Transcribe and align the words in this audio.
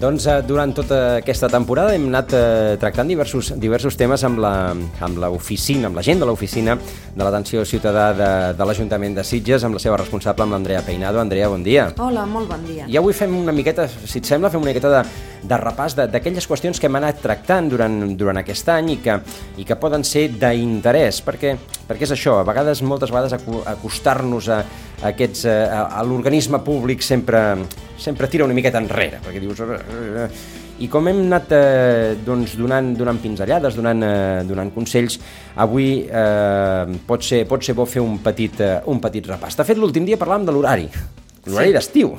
Doncs 0.00 0.24
eh, 0.32 0.38
durant 0.48 0.70
tota 0.72 0.98
aquesta 1.18 1.48
temporada 1.52 1.92
hem 1.92 2.06
anat 2.08 2.32
eh, 2.32 2.76
tractant 2.80 3.08
diversos, 3.10 3.50
diversos 3.60 3.98
temes 4.00 4.22
amb 4.24 4.38
la- 4.40 4.72
amb 5.04 5.18
l'oficina, 5.20 5.90
amb, 5.90 5.98
la 5.98 6.04
gent 6.06 6.22
de 6.22 6.28
l'oficina 6.28 6.78
de 6.78 7.20
l'atenció 7.20 7.66
ciutadà 7.68 8.06
de, 8.16 8.30
de 8.56 8.64
l'Ajuntament 8.64 9.18
de 9.18 9.24
Sitges, 9.28 9.62
amb 9.68 9.76
la 9.76 9.82
seva 9.82 9.98
responsable, 10.00 10.46
amb 10.46 10.56
l'Andrea 10.56 10.80
Peinado. 10.86 11.20
Andrea, 11.20 11.50
bon 11.52 11.62
dia. 11.62 11.90
Hola, 12.00 12.24
molt 12.24 12.48
bon 12.48 12.64
dia. 12.64 12.86
I 12.88 12.96
avui 12.96 13.12
fem 13.12 13.34
una 13.42 13.52
miqueta, 13.52 13.84
si 13.90 14.22
et 14.22 14.24
sembla, 14.30 14.48
fem 14.48 14.62
una 14.64 14.72
miqueta 14.72 14.88
de, 14.94 15.02
de 15.42 15.56
repàs 15.60 15.96
d'aquelles 15.96 16.46
qüestions 16.46 16.80
que 16.80 16.88
hem 16.88 16.98
anat 16.98 17.20
tractant 17.24 17.70
durant, 17.72 17.96
durant 18.18 18.40
aquest 18.40 18.68
any 18.72 18.94
i 18.94 18.98
que, 19.02 19.16
i 19.60 19.66
que 19.66 19.78
poden 19.80 20.04
ser 20.06 20.28
d'interès, 20.40 21.22
perquè, 21.26 21.54
perquè 21.88 22.08
és 22.08 22.14
això, 22.16 22.38
a 22.40 22.46
vegades, 22.46 22.82
moltes 22.86 23.12
vegades, 23.12 23.36
acostar-nos 23.72 24.50
a, 24.50 24.60
a, 24.60 25.10
aquests, 25.12 25.46
a, 25.48 25.84
a 25.96 26.06
l'organisme 26.06 26.60
públic 26.64 27.04
sempre, 27.06 27.44
sempre 27.98 28.28
tira 28.28 28.48
una 28.48 28.56
miqueta 28.56 28.82
enrere, 28.82 29.22
perquè 29.24 29.42
dius... 29.42 29.62
I 30.80 30.86
com 30.88 31.10
hem 31.10 31.18
anat 31.26 31.50
eh, 31.52 32.14
doncs, 32.24 32.54
donant, 32.56 32.94
donant 32.96 33.18
pinzellades, 33.20 33.74
donant, 33.76 34.00
eh, 34.00 34.38
donant 34.48 34.70
consells, 34.72 35.18
avui 35.60 36.06
eh, 36.08 36.96
pot, 37.04 37.20
ser, 37.20 37.42
pot 37.50 37.60
ser 37.60 37.74
bo 37.76 37.84
fer 37.84 38.00
un 38.00 38.16
petit, 38.24 38.62
eh, 38.64 38.78
un 38.88 38.96
petit 39.04 39.28
repàs. 39.28 39.60
De 39.60 39.66
fet, 39.68 39.76
l'últim 39.76 40.08
dia 40.08 40.16
parlàvem 40.16 40.48
de 40.48 40.54
l'horari, 40.56 40.88
l'horari 41.50 41.68
Sí. 41.68 41.74
d'estiu, 41.74 42.14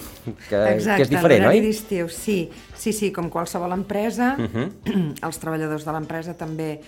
que, 0.49 0.59
Exacte, 0.75 0.95
que 0.97 1.01
és 1.03 1.09
diferent, 1.09 1.45
oi? 1.47 1.61
d'estiu, 1.61 2.09
sí. 2.09 2.49
Sí, 2.75 2.93
sí, 2.93 3.11
com 3.11 3.29
qualsevol 3.29 3.71
empresa, 3.73 4.35
Uh 4.37 4.47
-huh. 4.47 5.15
els 5.27 5.37
treballadors 5.39 5.85
de 5.85 5.91
l'empresa 5.91 6.33
també, 6.35 6.81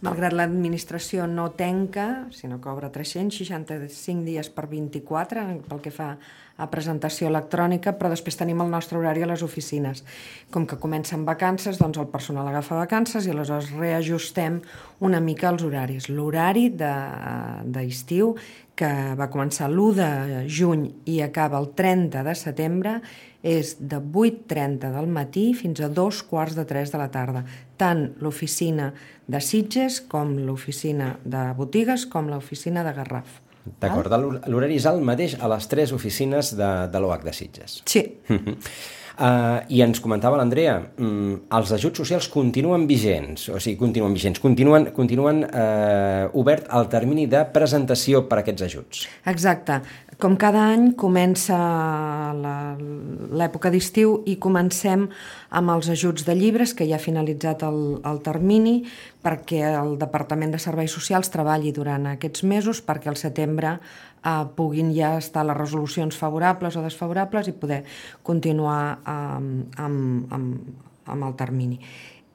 malgrat 0.00 0.32
l'administració 0.32 1.26
no 1.26 1.50
tenca, 1.52 2.26
sinó 2.30 2.58
que 2.60 2.68
obre 2.70 2.88
365 2.88 4.24
dies 4.24 4.48
per 4.48 4.66
24 4.66 5.60
pel 5.68 5.80
que 5.80 5.90
fa 5.90 6.16
a 6.60 6.68
presentació 6.70 7.28
electrònica, 7.30 7.94
però 7.98 8.10
després 8.12 8.36
tenim 8.36 8.60
el 8.60 8.70
nostre 8.70 8.98
horari 9.00 9.24
a 9.24 9.30
les 9.30 9.42
oficines. 9.42 10.04
Com 10.52 10.66
que 10.68 10.76
comencen 10.78 11.24
vacances, 11.24 11.78
doncs 11.80 11.98
el 11.98 12.08
personal 12.12 12.46
agafa 12.50 12.76
vacances 12.82 13.26
i 13.26 13.32
aleshores 13.32 13.72
reajustem 13.72 14.60
una 15.00 15.20
mica 15.20 15.48
els 15.50 15.64
horaris. 15.64 16.08
L'horari 16.12 16.68
de- 16.70 17.64
d'estiu, 17.64 18.34
que 18.76 18.88
va 19.18 19.28
començar 19.28 19.68
l'1 19.68 19.92
de 19.98 20.44
juny 20.48 20.86
i 21.04 21.18
acaba 21.20 21.58
el 21.60 21.72
30 21.76 22.22
de 22.24 22.34
setembre, 22.34 23.00
és 23.42 23.76
de 23.80 23.96
8.30 24.00 24.90
del 24.92 25.06
matí 25.08 25.52
fins 25.56 25.80
a 25.80 25.88
dos 25.88 26.22
quarts 26.22 26.54
de 26.56 26.64
3 26.68 26.92
de 26.92 26.98
la 27.00 27.10
tarda. 27.10 27.44
Tant 27.76 28.14
l'oficina 28.20 28.92
de 29.26 29.40
Sitges 29.40 30.00
com 30.00 30.36
l'oficina 30.46 31.14
de 31.24 31.44
botigues 31.56 32.06
com 32.06 32.28
l'oficina 32.28 32.84
de 32.84 32.92
Garraf. 32.92 33.40
D'acord, 33.80 34.08
l'hor- 34.12 34.40
l'horari 34.48 34.76
és 34.80 34.86
el 34.88 35.00
mateix 35.04 35.36
a 35.40 35.48
les 35.52 35.66
tres 35.68 35.92
oficines 35.92 36.54
de, 36.56 36.70
de 36.92 36.98
l'OH 37.02 37.24
de 37.24 37.32
Sitges. 37.36 37.82
Sí, 37.84 38.06
Uh, 39.20 39.60
I 39.68 39.82
ens 39.84 39.98
comentava 40.00 40.38
l'Andrea, 40.40 40.78
mm, 40.96 41.34
els 41.52 41.72
ajuts 41.76 41.98
socials 42.00 42.28
continuen 42.32 42.86
vigents, 42.88 43.50
o 43.52 43.58
sigui, 43.60 43.76
continuen 43.76 44.14
vigents, 44.16 44.40
continuen, 44.40 44.86
continuen 44.96 45.42
uh, 45.44 46.30
obert 46.40 46.70
el 46.72 46.88
termini 46.88 47.26
de 47.28 47.42
presentació 47.52 48.22
per 48.30 48.38
a 48.38 48.40
aquests 48.46 48.64
ajuts. 48.64 49.02
exacte. 49.28 49.76
Com 50.20 50.34
cada 50.36 50.66
any 50.74 50.90
comença 51.00 51.56
l'època 52.36 53.70
d'estiu 53.72 54.18
i 54.28 54.34
comencem 54.36 55.06
amb 55.56 55.72
els 55.72 55.88
ajuts 55.94 56.26
de 56.26 56.34
llibres, 56.36 56.74
que 56.76 56.84
ja 56.84 56.98
ha 56.98 57.00
finalitzat 57.00 57.64
el, 57.64 57.78
el 58.04 58.20
termini, 58.26 58.82
perquè 59.24 59.62
el 59.70 59.94
Departament 60.02 60.52
de 60.52 60.60
Serveis 60.60 60.92
Socials 60.92 61.32
treballi 61.32 61.72
durant 61.72 62.10
aquests 62.12 62.44
mesos 62.44 62.82
perquè 62.84 63.08
al 63.08 63.16
setembre 63.16 63.78
eh, 63.78 64.44
puguin 64.58 64.92
ja 64.92 65.14
estar 65.22 65.46
les 65.48 65.56
resolucions 65.56 66.20
favorables 66.20 66.76
o 66.76 66.84
desfavorables 66.84 67.48
i 67.48 67.56
poder 67.56 67.80
continuar 68.22 69.00
eh, 69.00 69.16
amb, 69.88 70.36
amb, 70.36 70.78
amb 71.08 71.30
el 71.30 71.36
termini. 71.40 71.80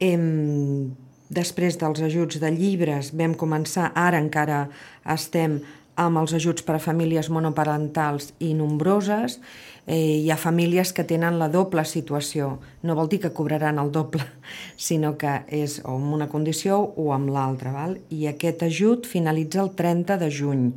Em, 0.01 0.90
després 1.29 1.78
dels 1.78 2.01
ajuts 2.01 2.41
de 2.41 2.50
llibres 2.50 3.13
vam 3.13 3.38
començar, 3.38 3.91
ara 3.94 4.18
encara 4.18 4.66
estem 5.06 5.62
amb 5.95 6.19
els 6.22 6.33
ajuts 6.35 6.66
per 6.66 6.78
a 6.78 6.83
famílies 6.83 7.29
monoparentals 7.31 8.33
i 8.39 8.53
nombroses. 8.53 9.39
Eh, 9.85 10.23
hi 10.23 10.31
ha 10.31 10.38
famílies 10.38 10.91
que 10.94 11.06
tenen 11.06 11.39
la 11.39 11.50
doble 11.53 11.85
situació. 11.85 12.56
No 12.83 12.95
vol 12.97 13.09
dir 13.11 13.22
que 13.23 13.33
cobraran 13.33 13.79
el 13.79 13.91
doble, 13.91 14.25
sinó 14.88 15.16
que 15.17 15.44
és 15.47 15.79
o 15.83 15.95
amb 16.00 16.17
una 16.17 16.29
condició 16.31 16.81
o 16.81 17.11
amb 17.13 17.31
l'altra. 17.31 17.88
I 18.09 18.28
aquest 18.33 18.66
ajut 18.67 19.07
finalitza 19.07 19.63
el 19.63 19.73
30 19.78 20.19
de 20.22 20.31
juny. 20.31 20.67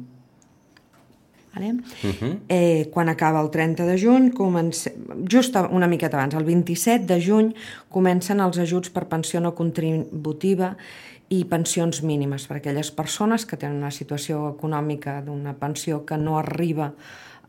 Vale? 1.54 1.72
Uh 1.72 2.10
-huh. 2.10 2.38
eh, 2.48 2.88
quan 2.92 3.08
acaba 3.08 3.40
el 3.40 3.50
30 3.50 3.86
de 3.86 3.98
juny, 3.98 4.30
comence... 4.30 4.94
just 5.30 5.56
una 5.70 5.86
miqueta 5.86 6.16
abans, 6.16 6.34
el 6.34 6.44
27 6.44 7.06
de 7.06 7.20
juny, 7.20 7.54
comencen 7.88 8.40
els 8.40 8.58
ajuts 8.58 8.90
per 8.90 9.08
pensió 9.08 9.40
no 9.40 9.54
contributiva 9.54 10.76
i 11.28 11.44
pensions 11.44 12.02
mínimes 12.02 12.46
per 12.46 12.56
a 12.56 12.58
aquelles 12.58 12.90
persones 12.90 13.44
que 13.46 13.56
tenen 13.56 13.76
una 13.76 13.90
situació 13.90 14.48
econòmica 14.54 15.20
d'una 15.24 15.54
pensió 15.60 16.04
que 16.04 16.16
no 16.16 16.38
arriba 16.38 16.94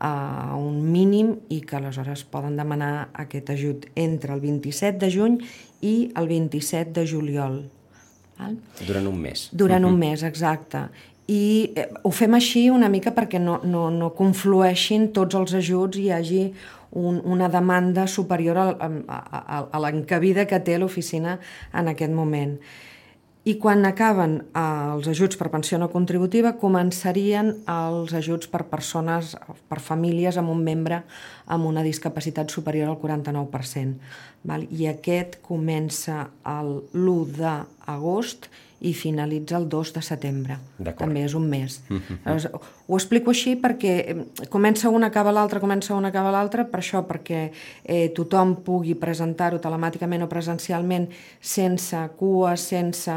a 0.00 0.56
un 0.56 0.80
mínim 0.92 1.34
i 1.52 1.60
que 1.60 1.76
aleshores 1.76 2.24
poden 2.24 2.56
demanar 2.56 3.10
aquest 3.12 3.50
ajut 3.50 3.86
entre 3.94 4.32
el 4.32 4.40
27 4.40 4.98
de 4.98 5.10
juny 5.12 5.38
i 5.84 6.10
el 6.16 6.28
27 6.28 6.92
de 6.96 7.06
juliol. 7.08 7.60
Val? 8.40 8.56
Durant 8.86 9.06
un 9.10 9.18
mes. 9.20 9.48
Durant 9.52 9.84
un 9.84 9.98
mes, 10.00 10.24
exacte. 10.24 10.86
I 11.30 11.72
eh, 11.78 11.86
ho 12.02 12.10
fem 12.10 12.34
així 12.34 12.66
una 12.74 12.90
mica 12.90 13.14
perquè 13.14 13.38
no, 13.38 13.60
no, 13.62 13.86
no 13.94 14.10
conflueixin 14.18 15.10
tots 15.14 15.38
els 15.38 15.54
ajuts 15.60 16.00
i 16.00 16.08
hi 16.08 16.12
hagi 16.16 16.44
un, 16.90 17.20
una 17.22 17.48
demanda 17.48 18.06
superior 18.10 18.58
al, 18.58 18.76
a, 18.80 19.18
a, 19.18 19.58
a 19.70 19.82
l'encabida 19.84 20.46
que 20.50 20.58
té 20.66 20.78
l'oficina 20.78 21.38
en 21.72 21.90
aquest 21.92 22.14
moment. 22.14 22.56
I 23.48 23.54
quan 23.56 23.86
acaben 23.88 24.34
eh, 24.42 24.62
els 24.92 25.06
ajuts 25.08 25.38
per 25.40 25.48
pensió 25.52 25.78
no 25.80 25.88
contributiva, 25.92 26.52
començarien 26.60 27.54
els 27.72 28.12
ajuts 28.18 28.50
per 28.52 28.66
persones, 28.68 29.32
per 29.70 29.78
famílies 29.80 30.36
amb 30.36 30.52
un 30.52 30.60
membre 30.66 31.00
amb 31.46 31.68
una 31.70 31.84
discapacitat 31.86 32.52
superior 32.52 32.90
al 32.90 32.98
49%. 33.00 33.94
Val? 34.50 34.66
I 34.68 34.90
aquest 34.90 35.38
comença 35.46 36.26
el 36.48 36.74
l'1 36.92 37.38
d'agost 37.38 38.50
i 38.50 38.69
finalitza 38.96 39.58
el 39.58 39.68
2 39.68 39.92
de 39.92 40.02
setembre. 40.02 40.56
També 40.96 41.24
és 41.26 41.34
un 41.36 41.44
mes. 41.50 41.80
Aleshores, 42.24 42.70
ho 42.88 42.96
explico 42.96 43.34
així 43.34 43.54
perquè 43.60 43.92
comença 44.52 44.88
una, 44.88 45.10
acaba 45.12 45.34
l'altra, 45.34 45.60
comença 45.60 45.94
una, 45.94 46.08
acaba 46.08 46.32
l'altra, 46.32 46.64
per 46.64 46.80
això, 46.80 47.04
perquè 47.08 47.42
eh, 47.84 48.08
tothom 48.16 48.56
pugui 48.64 48.96
presentar-ho 48.96 49.60
telemàticament 49.60 50.24
o 50.24 50.30
presencialment 50.32 51.10
sense 51.40 52.00
cua, 52.16 52.56
sense 52.56 53.14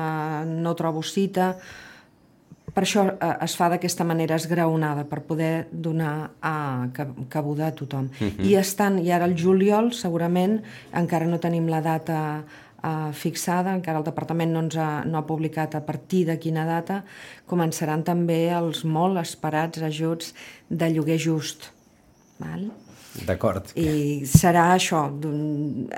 no 0.51 0.75
trobo 0.75 1.03
cita, 1.03 1.53
per 2.73 2.83
això 2.87 3.05
eh, 3.13 3.31
es 3.45 3.55
fa 3.57 3.69
d'aquesta 3.71 4.05
manera 4.07 4.35
esgraonada, 4.39 5.05
per 5.09 5.21
poder 5.27 5.67
donar 5.71 6.33
a 6.41 6.89
cabuda 7.29 7.69
a 7.69 7.75
tothom. 7.77 8.09
I 8.49 8.57
estan, 8.59 8.99
i 8.99 9.13
ara 9.13 9.29
el 9.29 9.37
juliol, 9.39 9.93
segurament, 9.95 10.59
encara 10.91 11.29
no 11.29 11.39
tenim 11.43 11.69
la 11.71 11.83
data 11.85 12.19
eh, 12.83 13.11
fixada, 13.17 13.73
encara 13.77 14.01
el 14.01 14.07
departament 14.07 14.53
no 14.53 14.63
ens 14.67 14.77
ha, 14.77 14.89
no 15.07 15.19
ha 15.19 15.27
publicat 15.27 15.75
a 15.75 15.83
partir 15.87 16.25
de 16.29 16.37
quina 16.39 16.67
data, 16.69 17.01
començaran 17.49 18.03
també 18.03 18.45
els 18.53 18.83
molt 18.85 19.21
esperats 19.23 19.81
ajuts 19.81 20.33
de 20.69 20.91
lloguer 20.93 21.19
just. 21.21 21.71
Val? 22.39 22.67
D'acord. 23.27 23.67
I 23.77 24.23
serà 24.25 24.71
això, 24.73 25.03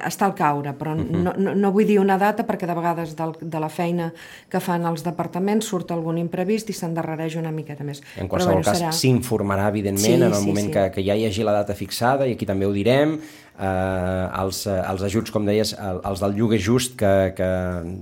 està 0.06 0.26
al 0.28 0.34
caure, 0.36 0.74
però 0.76 0.96
no, 0.98 1.32
no, 1.40 1.54
no 1.56 1.72
vull 1.72 1.88
dir 1.88 1.96
una 2.02 2.18
data 2.20 2.44
perquè 2.44 2.68
de 2.68 2.76
vegades 2.76 3.14
del, 3.16 3.32
de 3.40 3.62
la 3.64 3.70
feina 3.72 4.10
que 4.52 4.60
fan 4.60 4.84
els 4.90 5.06
departaments 5.06 5.70
surt 5.72 5.94
algun 5.96 6.20
imprevist 6.20 6.70
i 6.70 6.76
s'endarrereix 6.76 7.38
una 7.40 7.54
miqueta 7.56 7.88
més. 7.88 8.04
En 8.20 8.28
qualsevol 8.28 8.60
bueno, 8.60 8.68
cas, 8.68 8.82
serà- 8.82 8.92
s'informarà, 8.92 9.70
evidentment, 9.72 10.06
Sí, 10.06 10.14
en 10.20 10.28
el 10.28 10.36
sí, 10.36 10.46
moment 10.50 10.68
sí. 10.68 10.74
Que, 10.76 10.86
que 10.98 11.06
ja 11.08 11.16
hi 11.16 11.26
hagi 11.30 11.48
la 11.48 11.56
data 11.56 11.74
fixada, 11.74 12.28
i 12.28 12.36
aquí 12.36 12.46
també 12.46 12.68
ho 12.68 12.74
direm, 12.76 13.16
eh, 13.16 14.42
els, 14.44 14.66
els 14.68 15.06
ajuts, 15.08 15.32
com 15.32 15.48
deies, 15.48 15.72
el- 15.80 16.02
els 16.12 16.20
del 16.26 16.36
lloguer 16.36 16.60
just, 16.60 16.98
que, 17.00 17.14
que 17.38 17.50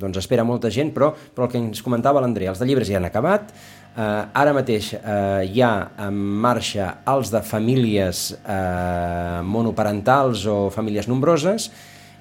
doncs 0.01 0.17
espera 0.23 0.43
molta 0.43 0.71
gent, 0.73 0.89
però, 0.95 1.13
però 1.35 1.45
el 1.47 1.53
que 1.53 1.61
ens 1.61 1.83
comentava 1.85 2.21
l'Andrea, 2.23 2.49
els 2.55 2.59
de 2.59 2.65
llibres 2.69 2.89
ja 2.89 2.97
han 2.97 3.05
acabat, 3.09 3.53
eh, 3.97 4.41
ara 4.41 4.53
mateix 4.55 4.93
eh, 4.97 5.47
hi 5.49 5.63
ha 5.63 5.73
en 6.07 6.17
marxa 6.43 6.89
els 7.13 7.31
de 7.33 7.41
famílies 7.45 8.29
eh, 8.35 9.41
monoparentals 9.45 10.45
o 10.49 10.57
famílies 10.73 11.09
nombroses, 11.11 11.69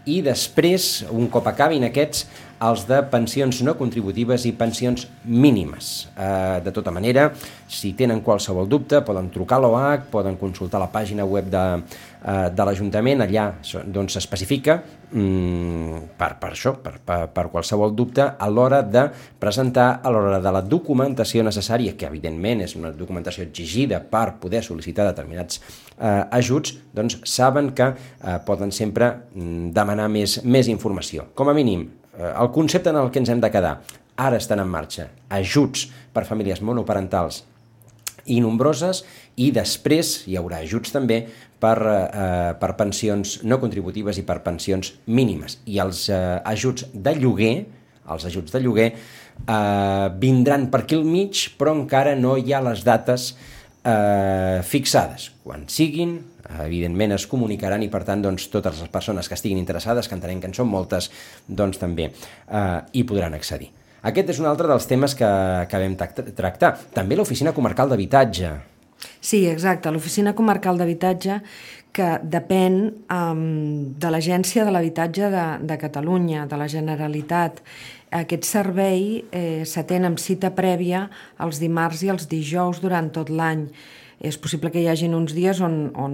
i 0.05 0.19
després, 0.25 1.05
un 1.15 1.29
cop 1.31 1.47
acabin 1.47 1.87
aquests, 1.87 2.27
els 2.63 2.85
de 2.87 3.01
pensions 3.11 3.63
no 3.67 3.75
contributives 3.79 4.47
i 4.47 4.53
pensions 4.55 5.09
mínimes. 5.25 5.93
Eh, 6.15 6.61
de 6.63 6.73
tota 6.75 6.93
manera, 6.95 7.31
si 7.67 7.93
tenen 7.99 8.23
qualsevol 8.23 8.69
dubte, 8.71 9.01
poden 9.03 9.31
trucar 9.35 9.59
a 9.59 9.65
l'OAC, 9.65 10.09
poden 10.13 10.37
consultar 10.39 10.81
la 10.83 10.91
pàgina 10.93 11.25
web 11.27 11.49
de, 11.51 11.63
eh, 12.23 12.49
de 12.55 12.67
l'Ajuntament, 12.67 13.25
allà 13.25 13.49
doncs 13.87 14.15
s'especifica 14.15 14.77
mm, 15.11 16.03
per, 16.19 16.31
per 16.43 16.51
això, 16.53 16.75
per, 16.83 16.99
per, 17.05 17.19
per 17.35 17.47
qualsevol 17.51 17.97
dubte, 17.99 18.27
a 18.39 18.51
l'hora 18.51 18.83
de 18.83 19.09
presentar, 19.43 19.89
a 20.03 20.13
l'hora 20.13 20.39
de 20.43 20.53
la 20.55 20.63
documentació 20.63 21.43
necessària, 21.43 21.97
que 21.99 22.07
evidentment 22.07 22.63
és 22.69 22.77
una 22.79 22.93
documentació 22.95 23.47
exigida 23.49 24.03
per 24.05 24.37
poder 24.43 24.63
sol·licitar 24.63 25.09
determinats 25.09 25.59
eh, 25.99 26.23
ajuts, 26.39 26.77
doncs 26.95 27.19
saben 27.27 27.73
que 27.75 27.91
eh, 27.91 28.39
poden 28.47 28.71
sempre 28.71 29.11
mm, 29.35 29.73
demanar 29.75 30.07
més, 30.13 30.39
més 30.45 30.71
informació. 30.71 31.33
Com 31.35 31.51
a 31.51 31.57
mínim, 31.57 31.89
el 32.19 32.51
concepte 32.53 32.91
en 32.91 32.99
el 33.01 33.11
que 33.11 33.23
ens 33.23 33.31
hem 33.33 33.41
de 33.41 33.51
quedar, 33.51 33.79
ara 34.17 34.37
estan 34.37 34.61
en 34.61 34.69
marxa 34.69 35.09
ajuts 35.33 35.87
per 36.13 36.27
famílies 36.29 36.61
monoparentals 36.61 37.43
i 38.31 38.39
nombroses 38.43 39.03
i 39.41 39.51
després 39.55 40.23
hi 40.29 40.37
haurà 40.39 40.61
ajuts 40.63 40.93
també 40.95 41.23
per, 41.63 41.77
eh, 41.83 42.53
per 42.59 42.75
pensions 42.79 43.41
no 43.45 43.59
contributives 43.63 44.19
i 44.19 44.27
per 44.27 44.43
pensions 44.43 44.93
mínimes. 45.07 45.61
I 45.67 45.79
els 45.83 46.09
eh, 46.11 46.41
ajuts 46.45 46.87
de 46.93 47.15
lloguer, 47.19 47.55
els 48.13 48.27
ajuts 48.29 48.53
de 48.53 48.61
lloguer, 48.61 48.93
eh, 48.93 50.09
vindran 50.19 50.69
per 50.71 50.83
aquí 50.83 50.99
al 50.99 51.07
mig, 51.09 51.49
però 51.59 51.75
encara 51.75 52.15
no 52.19 52.37
hi 52.37 52.53
ha 52.53 52.63
les 52.63 52.85
dates 52.85 53.33
eh, 53.33 53.62
fixades. 53.83 55.33
Quan 55.43 55.65
siguin, 55.67 56.13
evidentment 56.63 57.17
es 57.17 57.27
comunicaran 57.27 57.83
i 57.83 57.89
per 57.91 58.05
tant 58.07 58.23
doncs, 58.23 58.49
totes 58.53 58.81
les 58.81 58.91
persones 58.93 59.29
que 59.29 59.35
estiguin 59.35 59.59
interessades, 59.59 60.09
que 60.09 60.15
entenem 60.15 60.41
que 60.41 60.51
en 60.51 60.55
són 60.55 60.71
moltes, 60.71 61.11
doncs 61.49 61.81
també 61.83 62.11
eh, 62.13 62.79
hi 62.93 63.03
podran 63.09 63.35
accedir. 63.35 63.73
Aquest 64.03 64.33
és 64.35 64.41
un 64.43 64.49
altre 64.51 64.67
dels 64.67 64.89
temes 64.91 65.15
que, 65.15 65.31
que 65.71 65.83
vam 65.83 65.95
tractar. 66.35 66.75
També 66.95 67.19
l'Oficina 67.19 67.53
Comarcal 67.55 67.93
d'Habitatge. 67.93 68.51
Sí, 69.23 69.45
exacte. 69.47 69.91
L'Oficina 69.95 70.35
Comarcal 70.35 70.79
d'Habitatge 70.79 71.39
que 71.95 72.09
depèn 72.25 72.79
um, 73.13 73.43
de 74.01 74.11
l'Agència 74.11 74.65
de 74.65 74.73
l'Habitatge 74.75 75.29
de, 75.31 75.47
de 75.69 75.79
Catalunya, 75.79 76.47
de 76.51 76.59
la 76.59 76.69
Generalitat. 76.73 77.61
Aquest 78.13 78.45
servei 78.45 79.25
eh, 79.33 79.65
s'atén 79.65 80.05
amb 80.05 80.21
cita 80.21 80.51
prèvia 80.53 81.07
els 81.41 81.61
dimarts 81.63 82.03
i 82.05 82.11
els 82.13 82.29
dijous 82.29 82.83
durant 82.83 83.09
tot 83.15 83.33
l'any. 83.33 83.69
És 84.23 84.37
possible 84.39 84.71
que 84.71 84.79
hi 84.79 84.87
hagin 84.87 85.17
uns 85.19 85.33
dies 85.35 85.59
on, 85.65 85.89
on 85.99 86.13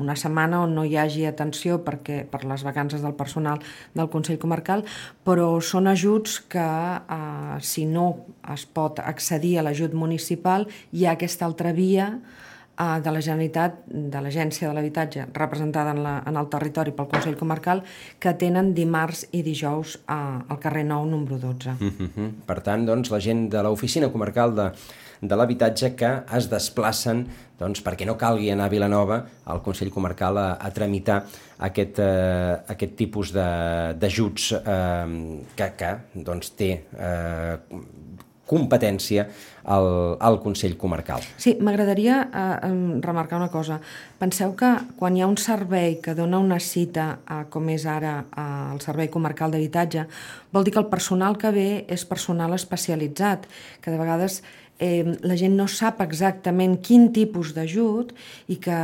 una 0.00 0.14
setmana 0.16 0.62
on 0.64 0.72
no 0.78 0.86
hi 0.86 0.94
hagi 0.96 1.26
atenció 1.28 1.80
perquè, 1.84 2.22
per 2.30 2.44
les 2.48 2.62
vacances 2.64 3.02
del 3.04 3.16
personal 3.18 3.60
del 3.98 4.08
Consell 4.12 4.38
Comarcal, 4.40 4.86
però 5.26 5.48
són 5.60 5.90
ajuts 5.90 6.38
que 6.54 6.68
eh, 7.18 7.58
si 7.60 7.84
no 7.84 8.06
es 8.54 8.64
pot 8.64 9.02
accedir 9.02 9.58
a 9.58 9.66
l'ajut 9.66 9.92
municipal 9.92 10.68
hi 10.94 11.04
ha 11.04 11.18
aquesta 11.18 11.44
altra 11.50 11.74
via 11.76 12.14
de 12.80 13.12
la 13.12 13.20
Generalitat, 13.20 13.82
de 13.86 14.22
l'Agència 14.24 14.68
de 14.68 14.74
l'Habitatge, 14.76 15.26
representada 15.36 15.92
en, 15.96 16.02
la, 16.04 16.14
en 16.26 16.38
el 16.40 16.48
territori 16.52 16.94
pel 16.96 17.10
Consell 17.10 17.36
Comarcal, 17.36 17.84
que 18.18 18.32
tenen 18.40 18.72
dimarts 18.74 19.26
i 19.36 19.42
dijous 19.46 19.98
eh, 20.00 20.14
al 20.14 20.58
carrer 20.62 20.86
Nou, 20.88 21.04
número 21.06 21.38
12. 21.38 21.76
Mm 21.78 21.92
-hmm. 21.98 22.32
Per 22.46 22.60
tant, 22.60 22.86
doncs, 22.86 23.10
la 23.10 23.20
gent 23.20 23.48
de 23.50 23.62
l'Oficina 23.62 24.08
Comarcal 24.08 24.54
de 24.54 24.72
de 25.20 25.36
l'habitatge 25.36 25.92
que 25.96 26.10
es 26.36 26.48
desplacen 26.50 27.24
doncs, 27.60 27.82
perquè 27.84 28.06
no 28.08 28.16
calgui 28.16 28.48
anar 28.52 28.70
a 28.70 28.72
Vilanova 28.72 29.18
al 29.52 29.60
Consell 29.60 29.92
Comarcal 29.92 30.38
a, 30.40 30.46
a 30.56 30.70
tramitar 30.72 31.18
aquest, 31.66 32.00
eh, 32.00 32.56
aquest 32.72 32.94
tipus 32.96 33.34
d'ajuts 33.36 34.52
eh, 34.56 35.42
que, 35.56 35.68
que 35.76 35.90
doncs, 36.24 36.54
té 36.56 36.70
eh, 36.80 37.56
competència 38.50 39.26
al, 39.70 40.16
al 40.18 40.40
Consell 40.42 40.74
Comarcal. 40.80 41.22
Sí, 41.38 41.54
m'agradaria 41.62 42.20
eh, 42.26 42.70
remarcar 43.04 43.38
una 43.38 43.50
cosa. 43.52 43.78
Penseu 44.18 44.56
que 44.58 44.72
quan 44.98 45.16
hi 45.16 45.22
ha 45.22 45.28
un 45.30 45.38
servei 45.38 46.00
que 46.02 46.16
dona 46.18 46.40
una 46.42 46.58
cita, 46.58 47.20
eh, 47.22 47.44
com 47.52 47.70
és 47.70 47.86
ara 47.86 48.16
eh, 48.24 48.48
el 48.74 48.82
Servei 48.82 49.10
Comarcal 49.12 49.54
d'Habitatge, 49.54 50.06
vol 50.50 50.66
dir 50.66 50.74
que 50.74 50.82
el 50.82 50.90
personal 50.90 51.38
que 51.38 51.54
ve 51.54 51.68
és 51.86 52.06
personal 52.08 52.56
especialitzat, 52.58 53.46
que 53.80 53.94
de 53.94 54.00
vegades 54.00 54.40
eh, 54.80 55.04
la 55.22 55.38
gent 55.38 55.56
no 55.56 55.68
sap 55.70 56.02
exactament 56.02 56.80
quin 56.82 57.10
tipus 57.14 57.54
d'ajut 57.54 58.14
i 58.50 58.58
que 58.58 58.76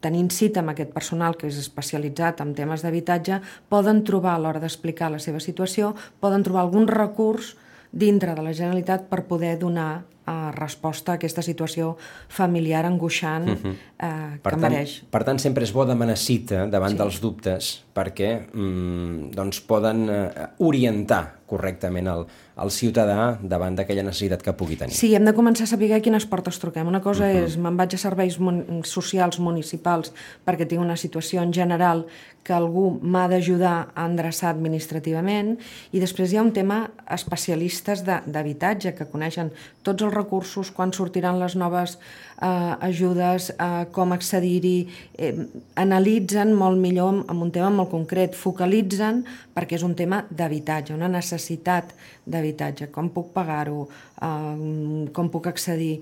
tenint 0.00 0.30
cita 0.32 0.62
amb 0.62 0.72
aquest 0.72 0.94
personal 0.94 1.36
que 1.36 1.50
és 1.50 1.58
especialitzat 1.60 2.40
en 2.40 2.54
temes 2.56 2.80
d'habitatge, 2.80 3.42
poden 3.68 4.00
trobar 4.08 4.38
a 4.38 4.40
l'hora 4.40 4.62
d'explicar 4.62 5.10
la 5.12 5.20
seva 5.20 5.42
situació, 5.44 5.92
poden 6.24 6.46
trobar 6.46 6.64
algun 6.64 6.88
recurs 6.88 7.58
dintre 7.90 8.34
de 8.34 8.42
la 8.42 8.52
Generalitat 8.52 9.08
per 9.10 9.24
poder 9.26 9.56
donar 9.58 10.04
uh, 10.26 10.50
resposta 10.54 11.12
a 11.12 11.18
aquesta 11.20 11.42
situació 11.42 11.96
familiar 12.28 12.84
angoixant 12.86 13.48
uh 13.48 13.54
-huh. 13.56 13.74
uh, 13.74 14.38
que 14.42 14.50
tant, 14.50 14.60
mereix. 14.60 15.02
Per 15.10 15.24
tant, 15.24 15.38
sempre 15.38 15.64
és 15.64 15.72
bo 15.72 15.84
demanar 15.84 16.16
cita 16.16 16.66
davant 16.66 16.92
sí. 16.92 16.98
dels 16.98 17.20
dubtes 17.20 17.84
perquè 17.94 18.46
mm, 18.52 19.30
doncs 19.34 19.60
poden 19.60 20.08
uh, 20.08 20.46
orientar 20.58 21.40
correctament 21.50 22.06
el, 22.06 22.26
el 22.62 22.70
ciutadà 22.70 23.38
davant 23.42 23.74
d'aquella 23.74 24.04
necessitat 24.06 24.42
que 24.42 24.54
pugui 24.56 24.76
tenir. 24.76 24.94
Sí, 24.94 25.10
hem 25.16 25.26
de 25.26 25.34
començar 25.34 25.66
a 25.66 25.70
saber 25.72 25.90
quines 26.04 26.26
portes 26.30 26.60
truquem. 26.62 26.86
Una 26.86 27.00
cosa 27.00 27.24
uh 27.24 27.30
-huh. 27.30 27.44
és, 27.46 27.56
me'n 27.56 27.76
vaig 27.76 27.94
a 27.94 27.98
serveis 27.98 28.38
socials 28.84 29.38
municipals 29.38 30.12
perquè 30.46 30.66
tinc 30.66 30.80
una 30.80 30.96
situació 30.96 31.42
en 31.42 31.52
general 31.52 32.06
que 32.42 32.52
algú 32.52 32.98
m'ha 33.02 33.28
d'ajudar 33.28 33.92
a 33.94 34.06
endreçar 34.06 34.50
administrativament 34.50 35.58
i 35.92 36.00
després 36.00 36.32
hi 36.32 36.38
ha 36.38 36.42
un 36.42 36.52
tema 36.52 36.90
especialistes 37.06 38.04
d'habitatge 38.04 38.94
que 38.94 39.06
coneixen 39.06 39.52
tots 39.82 40.02
els 40.02 40.09
recursos, 40.14 40.70
quan 40.70 40.92
sortiran 40.92 41.38
les 41.40 41.56
noves 41.56 41.96
eh, 41.96 42.46
ajudes, 42.86 43.50
eh, 43.56 43.86
com 43.92 44.12
accedir-hi, 44.12 44.88
eh, 45.18 45.34
analitzen 45.80 46.54
molt 46.54 46.80
millor 46.80 47.24
amb 47.28 47.42
un 47.42 47.52
tema 47.54 47.70
molt 47.70 47.90
concret, 47.90 48.34
focalitzen 48.34 49.24
perquè 49.54 49.78
és 49.78 49.84
un 49.86 49.94
tema 49.94 50.24
d'habitatge, 50.30 50.94
una 50.94 51.08
necessitat 51.08 51.94
d'habitatge, 52.26 52.90
com 52.90 53.10
puc 53.14 53.32
pagar-ho, 53.36 53.88
eh, 54.20 55.06
com 55.12 55.30
puc 55.30 55.46
accedir? 55.46 56.00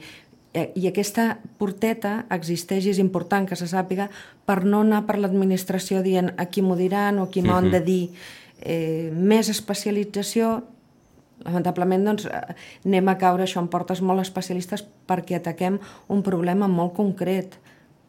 Eh, 0.54 0.72
i 0.80 0.86
aquesta 0.88 1.36
porteta 1.60 2.24
existeix 2.32 2.86
i 2.86 2.92
és 2.94 2.98
important 3.02 3.44
que 3.46 3.56
se 3.58 3.68
sàpiga 3.68 4.08
per 4.48 4.62
no 4.64 4.80
anar 4.80 5.02
per 5.06 5.18
l'administració 5.20 6.00
dient 6.02 6.32
a 6.40 6.46
qui 6.48 6.64
m'ho 6.64 6.76
diran 6.78 7.20
o 7.20 7.28
a 7.28 7.30
qui 7.30 7.42
m'ho 7.44 7.54
han 7.58 7.70
de 7.70 7.82
dir. 7.84 8.04
Eh, 8.58 9.12
més 9.12 9.50
especialització 9.52 10.62
lamentablement 11.44 12.04
doncs, 12.10 12.26
eh, 12.26 12.54
anem 12.86 13.08
a 13.08 13.16
caure 13.20 13.46
això 13.46 13.62
en 13.62 13.70
portes 13.72 14.02
molt 14.02 14.24
especialistes 14.24 14.84
perquè 15.08 15.38
ataquem 15.38 15.78
un 16.08 16.22
problema 16.26 16.68
molt 16.68 16.94
concret 16.96 17.58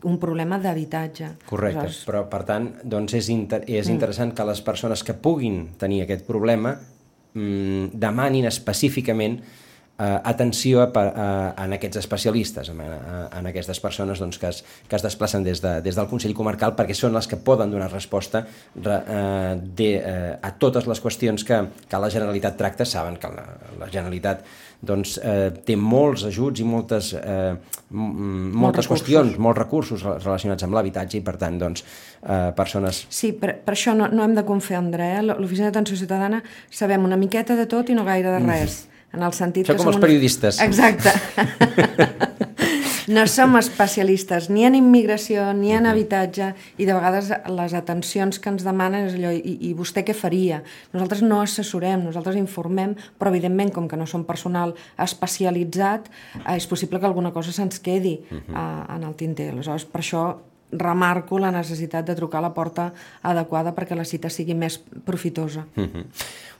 un 0.07 0.15
problema 0.17 0.55
d'habitatge. 0.63 1.33
Correcte, 1.50 1.81
Aleshores... 1.81 2.05
però 2.07 2.24
per 2.31 2.43
tant 2.48 2.69
doncs 2.88 3.17
és, 3.19 3.29
inter 3.33 3.63
és 3.67 3.88
mm. 3.88 3.91
interessant 3.98 4.31
que 4.36 4.45
les 4.48 4.62
persones 4.63 5.03
que 5.03 5.15
puguin 5.15 5.74
tenir 5.79 6.05
aquest 6.05 6.24
problema 6.27 6.77
mmm, 7.33 7.91
demanin 8.00 8.48
específicament 8.48 9.41
eh, 10.00 10.20
atenció 10.24 10.82
a, 10.82 10.89
a, 10.96 11.65
en 11.65 11.75
aquests 11.75 12.00
especialistes, 12.01 12.72
en, 12.72 12.82
en 12.82 13.51
aquestes 13.51 13.82
persones 13.84 14.22
doncs, 14.24 14.39
que, 14.39 14.50
es, 14.53 14.63
que 14.88 14.96
es 14.96 15.03
desplacen 15.03 15.44
des, 15.44 15.62
de, 15.62 15.79
des 15.86 16.00
del 16.00 16.08
Consell 16.10 16.36
Comarcal 16.38 16.75
perquè 16.77 16.96
són 16.98 17.13
les 17.18 17.27
que 17.27 17.39
poden 17.44 17.72
donar 17.74 17.91
resposta 17.91 18.46
re, 18.75 18.98
eh, 19.03 19.53
de, 19.60 19.91
eh, 20.00 20.34
a 20.41 20.53
totes 20.62 20.88
les 20.89 21.03
qüestions 21.03 21.46
que, 21.46 21.62
que 21.89 22.01
la 22.01 22.10
Generalitat 22.10 22.58
tracta. 22.58 22.88
Saben 22.88 23.20
que 23.20 23.29
la, 23.34 23.46
la 23.79 23.91
Generalitat 23.91 24.46
doncs, 24.79 25.18
eh, 25.20 25.50
té 25.68 25.75
molts 25.75 26.24
ajuts 26.29 26.62
i 26.63 26.65
moltes, 26.68 27.12
eh, 27.20 27.56
moltes 27.89 28.88
Molt 28.88 28.94
qüestions, 28.94 29.36
molts 29.41 29.60
recursos 29.60 30.06
relacionats 30.24 30.63
amb 30.63 30.77
l'habitatge 30.77 31.20
i, 31.20 31.24
per 31.25 31.36
tant, 31.41 31.58
doncs, 31.60 31.84
eh, 32.24 32.51
persones... 32.56 33.03
Sí, 33.12 33.34
per, 33.36 33.58
per 33.65 33.75
això 33.75 33.96
no, 33.98 34.08
no 34.08 34.24
hem 34.24 34.38
de 34.38 34.46
confondre. 34.48 35.10
Eh? 35.18 35.25
L'Oficina 35.27 35.68
d'Atenció 35.68 36.00
Ciutadana 36.00 36.39
sabem 36.72 37.03
una 37.03 37.20
miqueta 37.20 37.60
de 37.60 37.68
tot 37.68 37.91
i 37.91 37.98
no 37.98 38.08
gaire 38.08 38.32
de 38.38 38.46
res. 38.46 38.86
Mm 38.86 38.99
en 39.13 39.23
el 39.23 39.33
sentit 39.33 39.65
Això 39.65 39.77
que 39.77 39.83
com 39.83 39.93
els 39.93 40.01
periodistes. 40.01 40.59
Exacte. 40.61 41.13
no 43.09 43.25
som 43.25 43.55
especialistes 43.57 44.49
ni 44.53 44.67
en 44.67 44.75
immigració 44.77 45.47
ni 45.57 45.73
en 45.73 45.87
habitatge 45.89 46.51
i 46.77 46.85
de 46.85 46.93
vegades 46.93 47.31
les 47.49 47.73
atencions 47.73 48.37
que 48.37 48.51
ens 48.53 48.65
demanen 48.65 49.07
és 49.07 49.15
allò, 49.17 49.31
i, 49.33 49.55
i 49.69 49.73
vostè 49.77 50.03
què 50.05 50.13
faria? 50.13 50.61
Nosaltres 50.93 51.23
no 51.25 51.39
assessorem, 51.41 52.03
nosaltres 52.05 52.37
informem, 52.37 52.93
però 53.17 53.33
evidentment 53.33 53.73
com 53.73 53.87
que 53.89 53.97
no 53.97 54.05
som 54.09 54.27
personal 54.29 54.75
especialitzat, 55.01 56.11
eh, 56.43 56.59
és 56.59 56.69
possible 56.69 57.01
que 57.01 57.09
alguna 57.09 57.33
cosa 57.33 57.51
se'ns 57.55 57.81
quedi 57.81 58.19
-huh. 58.29 58.43
eh, 58.53 58.95
en 58.95 59.03
el 59.03 59.15
tinter. 59.15 59.51
Aleshores, 59.53 59.85
per 59.85 60.01
això 60.01 60.23
remarco 60.71 61.39
la 61.39 61.51
necessitat 61.51 62.05
de 62.05 62.15
trucar 62.15 62.39
a 62.39 62.47
la 62.47 62.53
porta 62.53 62.91
adequada 63.21 63.73
perquè 63.75 63.97
la 63.97 64.05
cita 64.05 64.29
sigui 64.29 64.53
més 64.53 64.79
profitosa. 65.05 65.65
Uh 65.75 65.83
-huh. 65.83 66.05